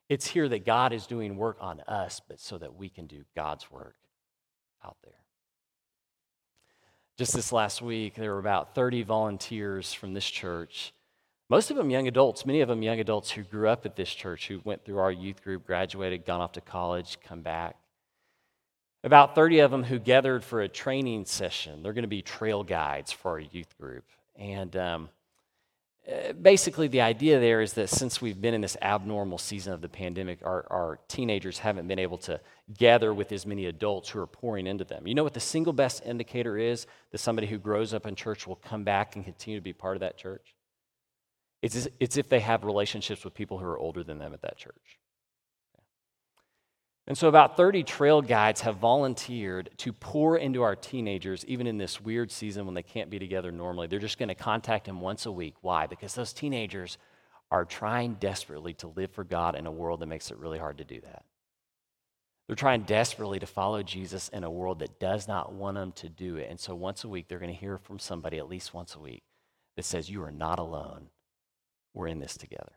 It's 0.10 0.28
here 0.28 0.50
that 0.50 0.66
God 0.66 0.94
is 0.94 1.08
doing 1.08 1.38
work 1.38 1.58
on 1.62 1.82
us, 1.82 2.22
but 2.28 2.40
so 2.40 2.58
that 2.58 2.76
we 2.76 2.90
can 2.90 3.08
do 3.08 3.24
God's 3.36 3.72
work 3.72 3.96
out 4.84 4.98
there. 5.04 5.23
Just 7.18 7.34
this 7.34 7.52
last 7.52 7.82
week, 7.82 8.16
there 8.16 8.32
were 8.32 8.40
about 8.40 8.74
30 8.74 9.04
volunteers 9.04 9.94
from 9.94 10.14
this 10.14 10.26
church. 10.26 10.94
Most 11.48 11.70
of 11.70 11.78
them 11.78 11.92
young 11.92 12.08
adults, 12.08 12.46
many 12.46 12.62
of 12.62 12.70
them 12.70 12.82
young 12.82 13.00
adults 13.00 13.30
who 13.30 13.44
grew 13.44 13.68
up 13.70 13.86
at 13.86 13.96
this 13.96 14.12
church, 14.12 14.48
who 14.48 14.62
went 14.64 14.84
through 14.84 14.98
our 14.98 15.12
youth 15.12 15.44
group, 15.44 15.68
graduated, 15.68 16.26
gone 16.26 16.42
off 16.42 16.54
to 16.54 16.62
college, 16.62 17.20
come 17.24 17.42
back. 17.42 17.76
About 19.04 19.36
30 19.36 19.60
of 19.60 19.70
them 19.70 19.84
who 19.84 20.00
gathered 20.00 20.44
for 20.44 20.62
a 20.62 20.68
training 20.68 21.26
session. 21.26 21.84
They're 21.84 21.94
going 21.94 22.04
to 22.04 22.08
be 22.08 22.24
trail 22.24 22.64
guides 22.64 23.12
for 23.12 23.32
our 23.32 23.40
youth 23.40 23.78
group. 23.78 24.06
And 24.36 24.76
um, 24.76 25.10
basically, 26.42 26.88
the 26.88 27.02
idea 27.02 27.40
there 27.40 27.62
is 27.62 27.74
that 27.74 27.90
since 27.90 28.22
we've 28.22 28.40
been 28.40 28.54
in 28.54 28.62
this 28.62 28.76
abnormal 28.82 29.38
season 29.38 29.74
of 29.74 29.82
the 29.82 29.88
pandemic, 29.88 30.40
our, 30.44 30.66
our 30.70 31.00
teenagers 31.08 31.60
haven't 31.60 31.88
been 31.88 32.00
able 32.00 32.18
to 32.20 32.42
gather 32.78 33.14
with 33.14 33.32
as 33.32 33.46
many 33.46 33.68
adults 33.68 34.10
who 34.10 34.20
are 34.20 34.28
pouring 34.28 34.68
into 34.68 34.84
them. 34.84 35.08
You 35.08 35.16
know 35.16 35.24
what 35.24 35.34
the 35.34 35.40
single 35.40 35.74
best 35.74 36.06
indicator 36.06 36.58
is 36.58 36.88
that 37.12 37.20
somebody 37.20 37.48
who 37.48 37.58
grows 37.58 37.94
up 37.94 38.06
in 38.06 38.16
church 38.16 38.46
will 38.46 38.58
come 38.58 38.84
back 38.84 39.16
and 39.16 39.24
continue 39.24 39.60
to 39.60 39.64
be 39.64 39.74
part 39.74 39.96
of 39.96 40.02
that 40.02 40.18
church? 40.18 40.56
It's, 41.62 41.88
it's 42.02 42.18
if 42.18 42.28
they 42.28 42.42
have 42.42 42.66
relationships 42.66 43.24
with 43.24 43.34
people 43.34 43.58
who 43.58 43.66
are 43.66 43.80
older 43.80 44.04
than 44.04 44.20
them 44.20 44.34
at 44.34 44.42
that 44.42 44.58
church. 44.58 45.00
And 47.06 47.18
so, 47.18 47.28
about 47.28 47.58
30 47.58 47.84
trail 47.84 48.22
guides 48.22 48.62
have 48.62 48.78
volunteered 48.78 49.70
to 49.78 49.92
pour 49.92 50.38
into 50.38 50.62
our 50.62 50.76
teenagers, 50.76 51.44
even 51.46 51.68
in 51.68 51.78
this 51.78 52.00
weird 52.00 52.32
season 52.32 52.66
when 52.66 52.76
they 52.76 52.84
can't 52.84 53.10
be 53.10 53.20
together 53.20 53.52
normally. 53.52 53.88
They're 53.88 54.00
just 54.00 54.18
going 54.18 54.30
to 54.30 54.36
contact 54.36 54.86
them 54.86 55.02
once 55.02 55.26
a 55.26 55.32
week. 55.32 55.56
Why? 55.62 55.86
Because 55.86 56.16
those 56.16 56.32
teenagers 56.32 56.98
are 57.52 57.66
trying 57.66 58.16
desperately 58.16 58.74
to 58.76 58.88
live 58.88 59.12
for 59.12 59.26
God 59.26 59.56
in 59.56 59.66
a 59.66 59.72
world 59.72 60.00
that 60.00 60.06
makes 60.06 60.32
it 60.32 60.38
really 60.38 60.58
hard 60.58 60.78
to 60.78 60.86
do 60.86 61.02
that. 61.02 61.24
They're 62.48 62.56
trying 62.56 62.84
desperately 62.84 63.40
to 63.40 63.46
follow 63.46 63.84
Jesus 63.84 64.30
in 64.30 64.46
a 64.46 64.52
world 64.52 64.80
that 64.80 65.00
does 65.00 65.28
not 65.28 65.54
want 65.54 65.76
them 65.76 65.92
to 65.94 66.10
do 66.10 66.38
it. 66.38 66.50
And 66.50 66.60
so, 66.60 66.74
once 66.74 67.04
a 67.04 67.10
week, 67.10 67.28
they're 67.28 67.40
going 67.40 67.54
to 67.54 67.60
hear 67.60 67.78
from 67.78 68.00
somebody, 68.00 68.38
at 68.38 68.48
least 68.48 68.74
once 68.74 68.96
a 68.96 69.00
week, 69.00 69.24
that 69.76 69.84
says, 69.84 70.10
You 70.10 70.24
are 70.24 70.32
not 70.32 70.58
alone. 70.58 71.08
We're 71.94 72.08
in 72.08 72.20
this 72.20 72.38
together. 72.38 72.72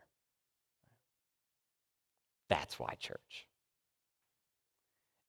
That's 2.49 2.77
why, 2.77 2.95
church. 2.99 3.46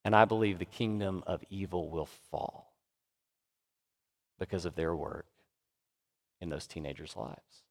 And 0.04 0.14
I 0.16 0.24
believe 0.24 0.58
the 0.58 0.64
kingdom 0.64 1.22
of 1.26 1.44
evil 1.50 1.90
will 1.90 2.06
fall 2.06 2.72
because 4.38 4.64
of 4.64 4.74
their 4.74 4.94
work 4.94 5.26
in 6.40 6.48
those 6.48 6.66
teenagers' 6.66 7.16
lives. 7.16 7.64